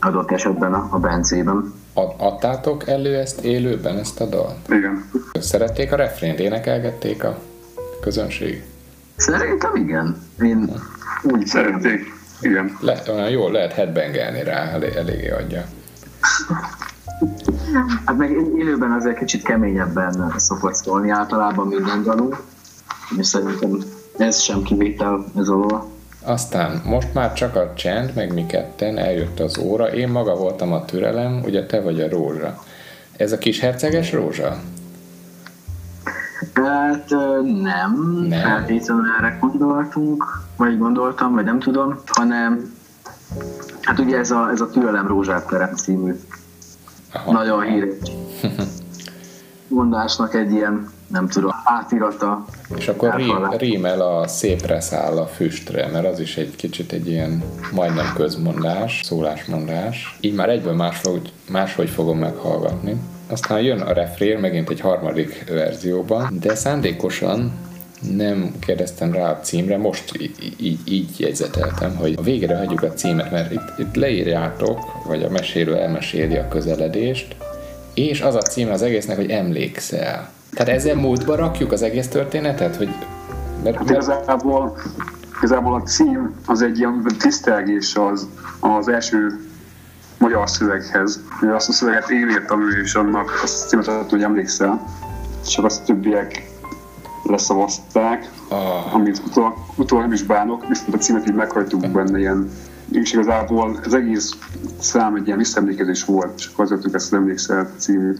adott 0.00 0.30
esetben 0.30 0.74
a, 0.74 0.88
a 0.90 0.98
Bencében. 0.98 1.74
Ad, 1.94 2.14
adtátok 2.16 2.88
elő 2.88 3.14
ezt 3.14 3.40
élőben, 3.40 3.98
ezt 3.98 4.20
a 4.20 4.26
dal? 4.26 4.58
Igen. 4.68 5.10
Szerették 5.32 5.92
a 5.92 5.96
refrént, 5.96 6.38
énekelgették 6.38 7.24
a 7.24 7.38
közönség? 8.00 8.64
Szerintem 9.16 9.76
igen. 9.76 10.22
Én 10.42 10.72
úgy 11.22 11.46
Szerették. 11.46 12.14
Igen. 12.40 12.76
Le, 12.80 13.02
olyan 13.08 13.30
jól 13.30 13.52
lehet 13.52 13.72
headbangelni 13.72 14.42
rá, 14.42 14.70
elég, 14.70 14.94
eléggé 14.94 15.30
adja. 15.30 15.64
Hát 18.04 18.16
meg 18.16 18.30
élőben 18.56 18.92
azért 18.92 19.18
kicsit 19.18 19.42
keményebben 19.42 20.34
szokott 20.36 20.74
szólni 20.74 21.10
általában 21.10 21.66
minden 21.66 22.02
dalunk, 22.02 22.42
és 23.18 23.26
szerintem 23.26 23.78
ez 24.16 24.40
sem 24.40 24.62
kivétel 24.62 25.24
ez 25.36 25.48
alól. 25.48 25.94
Aztán 26.22 26.82
most 26.84 27.14
már 27.14 27.32
csak 27.32 27.56
a 27.56 27.72
csend, 27.74 28.12
meg 28.14 28.34
mi 28.34 28.46
ketten 28.46 28.98
eljött 28.98 29.40
az 29.40 29.58
óra, 29.58 29.92
én 29.94 30.08
maga 30.08 30.34
voltam 30.34 30.72
a 30.72 30.84
türelem, 30.84 31.40
ugye 31.44 31.66
te 31.66 31.80
vagy 31.80 32.00
a 32.00 32.08
rózsa. 32.08 32.62
Ez 33.16 33.32
a 33.32 33.38
kis 33.38 33.60
herceges 33.60 34.12
rózsa? 34.12 34.56
Hát 36.54 37.10
nem, 37.62 38.24
Nem. 38.28 38.40
feltétlenül 38.40 39.04
erre 39.18 39.38
gondoltunk, 39.40 40.42
vagy 40.56 40.78
gondoltam, 40.78 41.34
vagy 41.34 41.44
nem 41.44 41.58
tudom, 41.58 42.00
hanem 42.06 42.74
hát 43.86 43.98
ugye 43.98 44.18
ez 44.18 44.30
a, 44.30 44.50
ez 44.50 44.60
a 44.60 44.70
Türelem 44.70 45.06
Rózsát 45.06 45.46
terem 45.46 45.74
című 45.74 46.14
Aha. 47.12 47.32
nagyon 47.32 47.62
híres 47.62 47.94
mondásnak 49.68 50.34
egy 50.34 50.52
ilyen, 50.52 50.90
nem 51.06 51.28
tudom, 51.28 51.50
átirata. 51.64 52.44
És 52.76 52.88
akkor 52.88 53.14
rím, 53.14 53.50
rímel 53.50 54.00
a 54.00 54.28
szépre 54.28 54.80
száll 54.80 55.18
a 55.18 55.26
füstre, 55.26 55.88
mert 55.92 56.06
az 56.06 56.20
is 56.20 56.36
egy 56.36 56.56
kicsit 56.56 56.92
egy 56.92 57.08
ilyen 57.08 57.42
majdnem 57.72 58.12
közmondás, 58.14 59.00
szólásmondás. 59.04 60.18
Így 60.20 60.34
már 60.34 60.48
egyből 60.48 60.74
máshogy, 60.74 61.32
máshogy 61.50 61.90
fogom 61.90 62.18
meghallgatni. 62.18 62.96
Aztán 63.30 63.60
jön 63.60 63.80
a 63.80 63.92
refrén 63.92 64.38
megint 64.38 64.70
egy 64.70 64.80
harmadik 64.80 65.44
verzióban, 65.48 66.36
de 66.40 66.54
szándékosan 66.54 67.52
nem 68.00 68.54
kérdeztem 68.60 69.12
rá 69.12 69.30
a 69.30 69.40
címre, 69.40 69.78
most 69.78 70.12
így, 70.58 70.80
így, 70.84 71.20
jegyzeteltem, 71.20 71.96
hogy 71.96 72.14
a 72.16 72.22
végére 72.22 72.56
hagyjuk 72.56 72.82
a 72.82 72.92
címet, 72.92 73.30
mert 73.30 73.52
itt, 73.52 73.78
itt 73.78 73.94
leírjátok, 73.94 74.78
vagy 75.06 75.22
a 75.22 75.30
mesélő 75.30 75.76
elmeséli 75.76 76.36
a 76.36 76.48
közeledést, 76.48 77.36
és 77.94 78.20
az 78.20 78.34
a 78.34 78.40
címe 78.42 78.72
az 78.72 78.82
egésznek, 78.82 79.16
hogy 79.16 79.30
emlékszel. 79.30 80.30
Tehát 80.50 80.72
ezzel 80.72 80.94
múltba 80.94 81.34
rakjuk 81.34 81.72
az 81.72 81.82
egész 81.82 82.08
történetet, 82.08 82.76
hogy... 82.76 82.88
Mert, 83.64 83.76
Hát 83.76 83.90
igazából, 83.90 84.76
igazából 85.36 85.74
a 85.74 85.82
cím 85.82 86.34
az 86.46 86.62
egy 86.62 86.78
ilyen 86.78 87.06
tisztelgés 87.18 87.94
az, 87.94 88.28
az 88.60 88.88
első 88.88 89.40
magyar 90.18 90.48
szöveghez. 90.48 91.20
Azt 91.54 91.68
a 91.68 91.72
szöveget 91.72 92.10
én 92.10 92.28
írtam 92.28 92.60
ő, 92.62 92.80
és 92.82 92.94
annak 92.94 93.40
azt 93.42 93.68
címet 93.68 93.88
adott, 93.88 94.10
hogy 94.10 94.22
emlékszel. 94.22 94.86
Csak 95.46 95.64
azt 95.64 95.84
többiek 95.84 96.55
leszavazták, 97.30 98.30
Ah. 98.48 98.94
amit 98.94 99.22
utól, 99.26 99.66
utól 99.76 100.00
nem 100.00 100.12
is 100.12 100.22
bánok, 100.22 100.68
viszont 100.68 100.94
a 100.94 100.98
címet 100.98 101.26
így 101.28 101.34
meghajtuk 101.34 101.88
benne 101.90 102.18
ilyen 102.18 102.50
és 102.92 103.12
igazából 103.12 103.80
az 103.84 103.94
egész 103.94 104.30
szám 104.80 105.14
egy 105.14 105.26
ilyen 105.26 105.38
visszaemlékezés 105.38 106.04
volt, 106.04 106.32
és 106.36 106.48
azért 106.56 106.94
ezt 106.94 107.12
az 107.12 107.18
emlékszel 107.18 107.70
című 107.76 108.14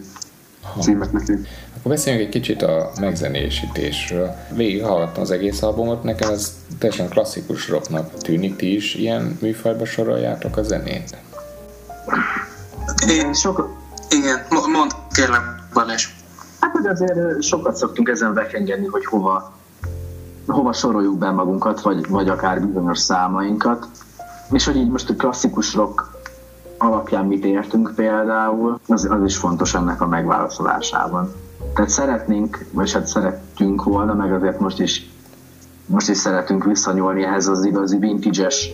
címet 0.79 1.11
neki. 1.11 1.31
Akkor 1.77 1.91
beszéljünk 1.91 2.25
egy 2.25 2.31
kicsit 2.41 2.61
a 2.61 2.91
megzenésítésről. 2.99 4.35
Végighallgattam 4.55 5.21
az 5.21 5.31
egész 5.31 5.61
albumot, 5.61 6.03
nekem 6.03 6.29
ez 6.29 6.53
teljesen 6.79 7.09
klasszikus 7.09 7.69
rocknak 7.69 8.17
tűnik. 8.17 8.55
Ti 8.55 8.75
is 8.75 8.95
ilyen 8.95 9.37
műfajba 9.41 9.85
soroljátok 9.85 10.57
a 10.57 10.63
zenét? 10.63 11.17
Én, 13.09 13.33
Sok, 13.33 13.69
igen, 14.09 14.45
mo- 14.49 14.67
mondd 14.67 14.89
kérlek 15.11 15.41
Balázs. 15.73 16.07
Hát 16.59 16.71
hogy 16.71 16.85
azért 16.85 17.41
sokat 17.41 17.75
szoktunk 17.75 18.09
ezen 18.09 18.33
vekengedni, 18.33 18.85
hogy 18.85 19.05
hova, 19.05 19.53
hova 20.47 20.73
soroljuk 20.73 21.17
be 21.17 21.31
magunkat, 21.31 21.81
vagy, 21.81 22.07
vagy 22.09 22.29
akár 22.29 22.61
bizonyos 22.61 22.99
számainkat. 22.99 23.87
És 24.51 24.65
hogy 24.65 24.75
így 24.75 24.89
most 24.89 25.09
a 25.09 25.15
klasszikus 25.15 25.73
rock 25.73 26.15
alapján 26.77 27.25
mit 27.25 27.45
értünk 27.45 27.91
például, 27.95 28.79
az, 28.87 29.07
az 29.09 29.23
is 29.23 29.37
fontos 29.37 29.73
ennek 29.73 30.01
a 30.01 30.07
megválaszolásában. 30.07 31.31
Tehát 31.73 31.89
szeretnénk, 31.89 32.65
vagy 32.71 32.91
hát 32.91 33.07
szerettünk 33.07 33.83
volna, 33.83 34.13
meg 34.13 34.33
azért 34.33 34.59
most 34.59 34.79
is, 34.79 35.09
most 35.85 36.09
is 36.09 36.17
szeretünk 36.17 36.63
visszanyúlni 36.63 37.23
ehhez 37.23 37.47
az 37.47 37.65
igazi 37.65 37.97
vintage-es 37.97 38.71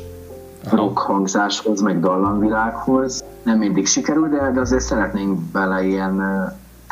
rock 0.69 0.97
hangzáshoz, 0.97 1.81
meg 1.81 1.99
dallamvilághoz. 1.99 3.23
Nem 3.43 3.57
mindig 3.57 3.87
sikerül, 3.87 4.29
de, 4.29 4.51
de 4.51 4.59
azért 4.59 4.83
szeretnénk 4.83 5.39
bele 5.39 5.83
ilyen, 5.83 6.21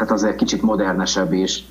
tehát 0.01 0.15
azért 0.15 0.35
kicsit 0.35 0.61
modernesebb 0.61 1.33
és, 1.33 1.63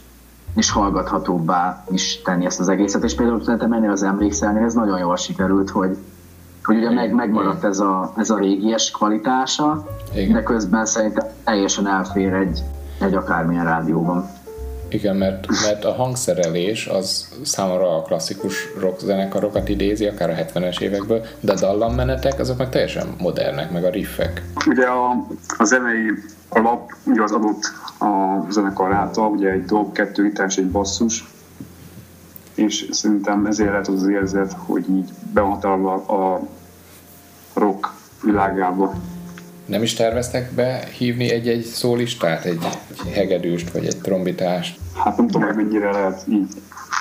és 0.57 0.71
hallgathatóbbá 0.71 1.85
is 1.91 2.23
tenni 2.23 2.45
ezt 2.45 2.61
az 2.61 2.69
egészet. 2.69 3.05
És 3.05 3.15
például 3.15 3.43
szerintem 3.43 3.73
ennél 3.73 3.91
az 3.91 4.03
emlékszelnél 4.03 4.65
ez 4.65 4.75
nagyon 4.75 4.99
jól 4.99 5.17
sikerült, 5.17 5.71
hogy, 5.71 5.97
hogy 6.65 6.77
ugye 6.77 6.91
meg, 6.91 7.15
megmaradt 7.15 7.65
ez 7.65 7.79
a, 7.81 8.13
ez 8.17 8.31
a 8.31 8.39
régies 8.39 8.91
kvalitása, 8.91 9.85
Igen. 10.15 10.33
de 10.33 10.43
közben 10.43 10.87
szerintem 10.87 11.27
teljesen 11.45 11.87
elfér 11.87 12.33
egy, 12.33 12.63
egy 13.01 13.15
akármilyen 13.15 13.65
rádióban. 13.65 14.31
Igen, 14.91 15.17
mert, 15.17 15.47
mert 15.63 15.85
a 15.85 15.93
hangszerelés 15.93 16.87
az 16.87 17.29
számomra 17.43 17.97
a 17.97 18.03
klasszikus 18.03 18.69
rock 18.79 19.01
zenekarokat 19.01 19.69
idézi, 19.69 20.07
akár 20.07 20.31
a 20.31 20.35
70-es 20.35 20.81
évekből, 20.81 21.25
de 21.41 21.53
a 21.53 21.57
dallammenetek 21.57 22.39
azok 22.39 22.59
meg 22.59 22.69
teljesen 22.69 23.15
modernek, 23.19 23.71
meg 23.71 23.85
a 23.85 23.91
riffek. 23.91 24.43
Ugye 24.67 24.87
a, 24.87 25.27
a 25.59 25.65
zenei 25.65 26.11
alap 26.49 26.93
ugye 27.05 27.23
az 27.23 27.33
adott 27.33 27.73
a 27.99 28.47
zenekar 28.51 28.93
által, 28.93 29.31
ugye 29.31 29.51
egy 29.51 29.65
dob, 29.65 29.93
kettő 29.93 30.23
gitár 30.23 30.47
és 30.49 30.57
egy 30.57 30.71
basszus, 30.71 31.25
és 32.55 32.89
szerintem 32.91 33.47
ezért 33.47 33.71
lehet 33.71 33.89
az 33.89 34.09
érzet, 34.09 34.53
hogy 34.53 34.85
így 34.91 35.09
be 35.33 35.41
van 35.41 35.61
találva 35.61 35.95
a 35.95 36.41
rock 37.55 37.93
világába. 38.23 38.95
Nem 39.65 39.83
is 39.83 39.95
terveztek 39.95 40.53
be 40.53 40.89
hívni 40.99 41.31
egy-egy 41.31 41.65
szólistát, 41.65 42.45
egy 42.45 42.65
hegedűst, 43.13 43.71
vagy 43.71 43.87
egy 43.87 44.01
trombitást? 44.01 44.80
Hát 45.05 45.17
nem 45.17 45.27
tudom, 45.27 45.47
hogy 45.47 45.57
mennyire 45.57 45.91
lehet 45.91 46.23
így, 46.29 46.49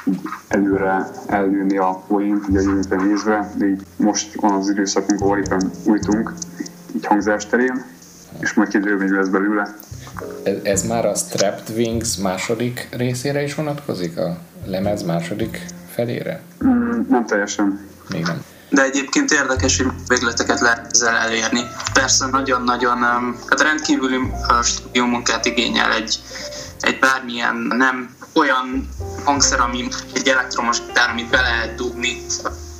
így 0.05 0.19
előre 0.47 1.09
eljönni 1.27 1.77
a 1.77 2.03
poént, 2.07 2.47
ugye 2.47 2.59
a 2.59 2.61
jövőben 2.61 3.07
nézve, 3.07 3.51
de 3.55 3.65
így 3.65 3.81
most 3.95 4.35
van 4.35 4.51
az 4.51 4.69
időszakunk, 4.69 5.21
ahol 5.21 5.37
éppen 5.37 5.71
újtunk, 5.83 6.33
így 6.95 7.05
hangzás 7.05 7.47
terén, 7.47 7.83
és 8.39 8.53
majd 8.53 8.69
kiderül, 8.69 8.97
hogy 8.97 9.09
lesz 9.09 9.27
belőle. 9.27 9.75
Ez, 10.43 10.55
ez 10.63 10.87
már 10.87 11.05
a 11.05 11.15
Strapped 11.15 11.75
Wings 11.75 12.17
második 12.17 12.87
részére 12.91 13.43
is 13.43 13.55
vonatkozik? 13.55 14.17
A 14.17 14.37
lemez 14.65 15.03
második 15.03 15.65
felére? 15.89 16.41
Mm, 16.65 17.01
nem 17.09 17.25
teljesen. 17.25 17.79
Még 18.09 18.23
nem. 18.25 18.43
De 18.69 18.83
egyébként 18.83 19.31
érdekes, 19.31 19.77
hogy 19.77 19.91
végleteket 20.07 20.59
lehet 20.59 20.87
ezzel 20.91 21.15
elérni. 21.15 21.61
Persze 21.93 22.27
nagyon-nagyon, 22.27 22.97
hát 23.49 23.61
rendkívüli 23.61 24.17
stúdió 24.63 25.05
munkát 25.05 25.45
igényel 25.45 25.93
egy, 25.93 26.19
egy 26.79 26.99
bármilyen 26.99 27.55
nem 27.55 28.15
olyan 28.33 28.89
hangszer, 29.23 29.59
ami 29.59 29.87
egy 30.13 30.27
elektromos 30.27 30.85
gitár, 30.85 31.09
amit 31.09 31.29
be 31.29 31.41
lehet 31.41 31.75
dugni 31.75 32.25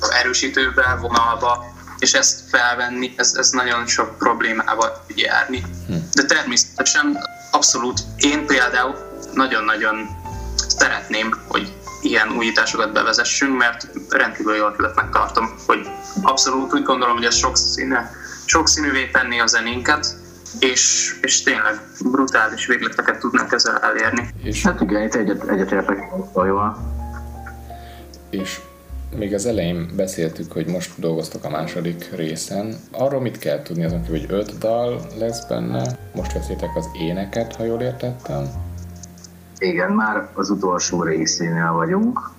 erősítőbe, 0.08 0.98
vonalba, 1.00 1.64
és 1.98 2.12
ezt 2.12 2.40
felvenni, 2.50 3.14
ez, 3.16 3.34
ez 3.34 3.50
nagyon 3.50 3.86
sok 3.86 4.18
problémával 4.18 5.04
tud 5.06 5.18
járni. 5.18 5.62
Hm. 5.86 5.94
De 6.12 6.24
természetesen 6.24 7.18
abszolút 7.50 8.00
én 8.16 8.46
például 8.46 8.96
nagyon-nagyon 9.34 10.08
szeretném, 10.56 11.40
hogy 11.48 11.72
ilyen 12.02 12.30
újításokat 12.30 12.92
bevezessünk, 12.92 13.58
mert 13.58 13.86
rendkívül 14.08 14.54
jó 14.54 14.66
ötletnek 14.66 15.10
tartom, 15.10 15.54
hogy 15.66 15.88
abszolút 16.22 16.74
úgy 16.74 16.82
gondolom, 16.82 17.16
hogy 17.16 17.24
ez 17.24 17.34
sokszínű, 17.34 17.94
sokszínűvé 18.44 19.10
tenni 19.10 19.40
a 19.40 19.46
zenénket, 19.46 20.16
és, 20.58 21.14
és 21.22 21.42
tényleg 21.42 21.80
brutális 22.10 22.66
végleteket 22.66 23.18
tudnak 23.18 23.52
ezzel 23.52 23.78
elérni. 23.78 24.28
És, 24.42 24.62
hát 24.62 24.80
igen, 24.80 25.02
itt 25.02 25.14
egyet, 25.14 25.48
egyetértek 25.48 25.98
jól. 26.34 26.76
És 28.30 28.60
még 29.16 29.34
az 29.34 29.46
elején 29.46 29.90
beszéltük, 29.96 30.52
hogy 30.52 30.66
most 30.66 30.90
dolgoztok 30.96 31.44
a 31.44 31.50
második 31.50 32.10
részen. 32.16 32.74
Arról 32.92 33.20
mit 33.20 33.38
kell 33.38 33.62
tudni 33.62 33.84
azon 33.84 34.02
kívül, 34.02 34.18
hogy 34.18 34.30
öt 34.30 34.58
dal 34.58 35.00
lesz 35.18 35.46
benne? 35.46 35.82
Most 36.14 36.32
veszitek 36.32 36.76
az 36.76 36.88
éneket, 37.00 37.56
ha 37.56 37.64
jól 37.64 37.80
értettem? 37.80 38.44
Igen, 39.58 39.92
már 39.92 40.28
az 40.34 40.50
utolsó 40.50 41.02
részénél 41.02 41.72
vagyunk, 41.72 42.30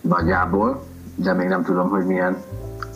nagyjából, 0.00 0.86
de 1.14 1.32
még 1.32 1.48
nem 1.48 1.64
tudom, 1.64 1.88
hogy 1.88 2.06
milyen 2.06 2.36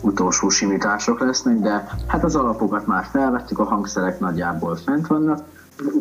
utolsó 0.01 0.49
simítások 0.49 1.19
lesznek, 1.19 1.59
de 1.59 1.87
hát 2.07 2.23
az 2.23 2.35
alapokat 2.35 2.87
már 2.87 3.05
felvettük, 3.11 3.59
a 3.59 3.63
hangszerek 3.63 4.19
nagyjából 4.19 4.75
fent 4.75 5.07
vannak. 5.07 5.43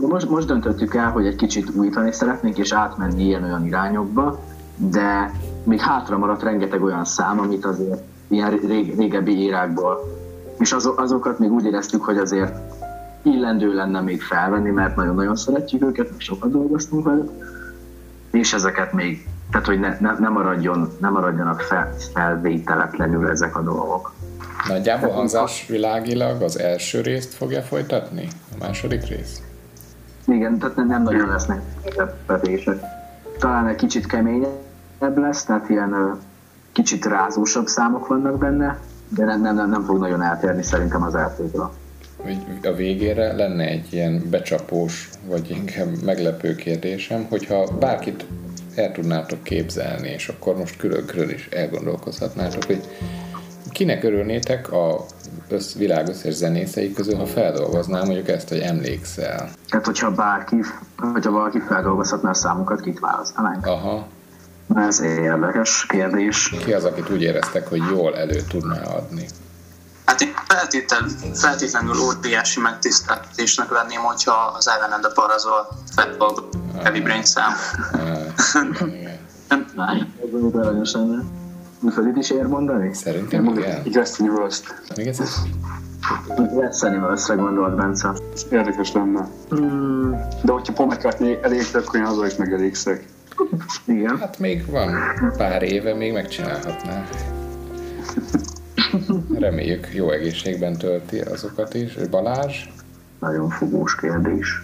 Most, 0.08 0.28
most 0.28 0.46
döntöttük 0.46 0.94
el, 0.94 1.10
hogy 1.10 1.26
egy 1.26 1.36
kicsit 1.36 1.70
újítani 1.74 2.12
szeretnénk, 2.12 2.58
és 2.58 2.72
átmenni 2.72 3.24
ilyen-olyan 3.24 3.66
irányokba, 3.66 4.40
de 4.76 5.32
még 5.64 5.80
hátra 5.80 6.18
maradt 6.18 6.42
rengeteg 6.42 6.82
olyan 6.82 7.04
szám, 7.04 7.40
amit 7.40 7.64
azért 7.64 8.02
ilyen 8.28 8.50
rég, 8.50 8.96
régebbi 8.96 9.36
írákból, 9.36 10.18
és 10.58 10.72
az, 10.72 10.90
azokat 10.96 11.38
még 11.38 11.52
úgy 11.52 11.64
éreztük, 11.64 12.04
hogy 12.04 12.18
azért 12.18 12.54
illendő 13.22 13.74
lenne 13.74 14.00
még 14.00 14.22
felvenni, 14.22 14.70
mert 14.70 14.96
nagyon-nagyon 14.96 15.36
szeretjük 15.36 15.82
őket, 15.82 16.12
sokat 16.16 16.50
dolgoztunk 16.50 17.04
velük, 17.04 17.30
és 18.30 18.52
ezeket 18.52 18.92
még, 18.92 19.28
tehát 19.50 19.66
hogy 19.66 19.80
ne, 19.80 19.96
ne, 20.00 20.18
ne, 20.18 20.28
maradjon, 20.28 20.92
ne 21.00 21.08
maradjanak 21.08 21.60
fel, 21.60 21.94
felvételetlenül 22.14 23.28
ezek 23.28 23.56
a 23.56 23.62
dolgok. 23.62 24.12
Nagyjából 24.68 25.10
hangzás 25.10 25.66
világilag 25.66 26.42
az 26.42 26.58
első 26.58 27.00
részt 27.00 27.34
fogja 27.34 27.62
folytatni? 27.62 28.28
A 28.52 28.64
második 28.64 29.08
rész? 29.08 29.42
Igen, 30.26 30.58
tehát 30.58 30.76
nem, 30.76 30.86
nem 30.86 31.02
nagyon 31.02 31.28
lesznek 31.28 31.60
betések. 32.26 32.78
Talán 33.38 33.66
egy 33.66 33.76
kicsit 33.76 34.06
keményebb 34.06 35.16
lesz, 35.16 35.44
tehát 35.44 35.68
ilyen 35.68 36.18
kicsit 36.72 37.04
rázósabb 37.04 37.66
számok 37.66 38.06
vannak 38.06 38.38
benne, 38.38 38.78
de 39.08 39.24
nem, 39.24 39.40
nem, 39.40 39.54
nem, 39.54 39.70
nem 39.70 39.84
fog 39.84 39.98
nagyon 39.98 40.22
eltérni 40.22 40.62
szerintem 40.62 41.02
az 41.02 41.14
eltőtől 41.14 41.70
a 42.62 42.72
végére 42.72 43.32
lenne 43.32 43.64
egy 43.64 43.92
ilyen 43.92 44.22
becsapós, 44.30 45.08
vagy 45.26 45.50
inkább 45.50 46.02
meglepő 46.04 46.54
kérdésem, 46.54 47.26
hogyha 47.28 47.76
bárkit 47.78 48.24
el 48.74 48.92
tudnátok 48.92 49.42
képzelni, 49.42 50.08
és 50.08 50.28
akkor 50.28 50.56
most 50.56 50.76
külön-külön 50.76 51.30
is 51.30 51.46
elgondolkozhatnátok, 51.46 52.64
hogy 52.64 52.80
kinek 53.70 54.04
örülnétek 54.04 54.72
a 54.72 55.04
össz, 55.48 55.74
világ 55.74 56.08
összes 56.08 56.34
zenészei 56.34 56.92
közül, 56.92 57.14
ha 57.14 57.26
feldolgoznám 57.26 58.04
mondjuk 58.04 58.28
ezt, 58.28 58.48
hogy 58.48 58.58
emlékszel? 58.58 59.50
Tehát, 59.70 59.86
hogyha 59.86 60.10
bárki, 60.10 60.56
hogyha 60.96 61.30
valaki 61.30 61.58
feldolgozhatná 61.58 62.30
a 62.30 62.34
számokat, 62.34 62.80
kit 62.80 62.98
választanánk? 62.98 63.66
Aha. 63.66 64.06
Ez 64.74 65.00
érdekes 65.00 65.86
kérdés. 65.88 66.54
Ki 66.64 66.72
az, 66.72 66.84
akit 66.84 67.10
úgy 67.10 67.22
éreztek, 67.22 67.68
hogy 67.68 67.82
jól 67.92 68.16
elő 68.16 68.40
tudná 68.48 68.82
adni? 68.82 69.26
Hát 70.10 70.20
én 70.20 70.34
feltétlen, 70.48 71.08
feltétlenül 71.34 71.94
óriási 72.00 72.60
megtiszteltetésnek 72.60 73.68
venném, 73.68 74.00
hogyha 74.00 74.54
az 74.56 74.70
Island 74.76 75.04
a 75.04 75.10
Parazol 75.14 75.68
felfog 75.94 76.48
Heavy 76.82 77.00
Brain 77.00 77.24
szám. 77.24 77.52
Aranyos 80.52 80.92
lenne. 80.92 81.22
Mit 81.80 82.16
is 82.16 82.30
ér 82.30 82.46
mondani? 82.46 82.94
Szerintem 82.94 83.44
igen. 83.44 83.84
Igaz 83.84 84.16
Universe-t. 84.18 84.96
Még 84.96 85.06
ez 85.06 85.20
ez? 85.20 85.34
Igaz 86.52 86.82
Universe-re 86.82 87.40
gondolt 87.42 87.74
Bence. 87.74 88.12
Érdekes 88.50 88.92
lenne. 88.92 89.28
Hmm. 89.48 90.10
De 90.42 90.52
hogyha 90.52 90.72
Paul 90.72 90.88
McCartney 90.88 91.38
elég, 91.42 91.66
akkor 91.72 92.00
én 92.00 92.06
azzal 92.06 92.26
is 92.26 92.36
megelégszek. 92.36 93.06
Igen. 93.84 94.18
Hát 94.18 94.38
még 94.38 94.70
van 94.70 94.98
pár 95.36 95.62
éve, 95.62 95.94
még 95.94 96.12
megcsinálhatná. 96.12 97.04
Reméljük 99.38 99.88
jó 99.94 100.10
egészségben 100.10 100.76
tölti 100.76 101.20
azokat 101.20 101.74
is. 101.74 101.94
Balázs? 102.10 102.68
Nagyon 103.18 103.48
fogós 103.48 103.94
kérdés. 103.96 104.62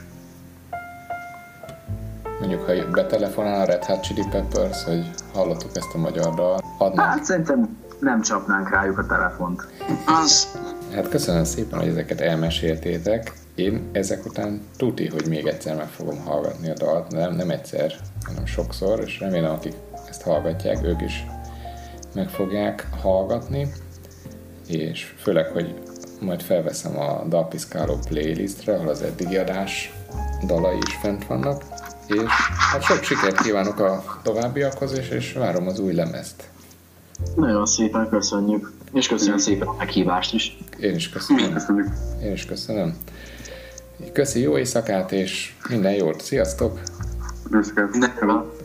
Mondjuk, 2.41 2.63
ha 2.63 2.91
betelefonál 2.91 3.61
a 3.61 3.65
Red 3.65 3.85
Hot 3.85 4.03
Chili 4.03 4.25
Peppers, 4.31 4.85
hogy 4.85 5.11
hallottuk 5.33 5.71
ezt 5.75 5.95
a 5.95 5.99
magyar 5.99 6.35
dal, 6.35 6.61
adnánk... 6.79 7.11
Hát 7.11 7.25
szerintem 7.25 7.77
nem 8.01 8.21
csapnánk 8.21 8.71
rájuk 8.71 8.99
a 8.99 9.07
telefont. 9.07 9.67
Az. 10.07 10.49
Hát 10.95 11.09
köszönöm 11.09 11.45
szépen, 11.45 11.79
hogy 11.79 11.89
ezeket 11.89 12.21
elmeséltétek. 12.21 13.33
Én 13.55 13.89
ezek 13.93 14.27
után 14.27 14.61
tuti, 14.77 15.09
hogy 15.09 15.27
még 15.29 15.47
egyszer 15.47 15.77
meg 15.77 15.89
fogom 15.89 16.19
hallgatni 16.25 16.71
a 16.71 16.75
dalt, 16.75 17.11
nem, 17.11 17.35
nem 17.35 17.51
egyszer, 17.51 17.93
hanem 18.25 18.47
sokszor, 18.47 19.01
és 19.01 19.21
remélem, 19.21 19.53
akik 19.53 19.75
ezt 20.09 20.23
hallgatják, 20.23 20.85
ők 20.85 21.01
is 21.01 21.27
meg 22.15 22.29
fogják 22.29 22.87
hallgatni 23.01 23.73
és 24.67 25.15
főleg, 25.19 25.47
hogy 25.47 25.75
majd 26.21 26.43
felveszem 26.43 26.99
a 26.99 27.25
dalpiszkáló 27.29 27.99
playlistre, 28.09 28.75
ahol 28.75 28.89
az 28.89 29.03
eddigi 29.03 29.37
adás 29.37 29.93
dalai 30.47 30.79
is 30.87 30.95
fent 31.01 31.27
vannak, 31.27 31.63
és 32.07 32.31
hát 32.73 32.83
sok 32.83 33.03
sikert 33.03 33.43
kívánok 33.43 33.79
a 33.81 34.21
továbbiakhoz, 34.23 34.99
és, 34.99 35.09
és 35.09 35.33
várom 35.33 35.67
az 35.67 35.79
új 35.79 35.93
lemezt. 35.93 36.49
Nagyon 37.35 37.67
szépen 37.67 38.09
köszönjük, 38.09 38.73
és 38.93 39.09
köszönöm 39.09 39.39
szépen 39.39 39.69
a 39.69 39.75
meghívást 39.79 40.35
is. 40.35 40.59
Én 40.81 40.95
is 40.95 41.09
köszönöm. 41.09 41.57
Én 42.23 42.33
is 42.33 42.47
köszönöm. 42.47 42.97
Köszi, 44.13 44.41
jó 44.41 44.59
éjszakát, 44.59 45.13
és 45.13 45.55
minden 45.69 45.93
jót. 45.93 46.21
Sziasztok! 46.21 46.81
Sziasztok! 47.51 48.56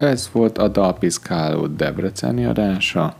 Ez 0.00 0.30
volt 0.32 0.58
a 0.58 0.68
Dalpiszkáló 0.68 1.66
Debreceni 1.66 2.44
adása. 2.44 3.14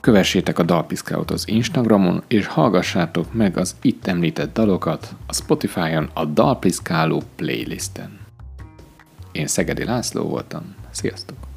Kövessétek 0.00 0.58
a 0.58 0.62
Dalpiszkálót 0.62 1.30
az 1.30 1.48
Instagramon, 1.48 2.22
és 2.28 2.46
hallgassátok 2.46 3.34
meg 3.34 3.56
az 3.56 3.76
itt 3.82 4.06
említett 4.06 4.52
dalokat 4.52 5.14
a 5.26 5.34
Spotify-on 5.34 6.10
a 6.14 6.24
Dalpiszkáló 6.24 7.22
playlisten. 7.36 8.18
Én 9.32 9.46
Szegedi 9.46 9.84
László 9.84 10.22
voltam. 10.22 10.74
Sziasztok! 10.90 11.49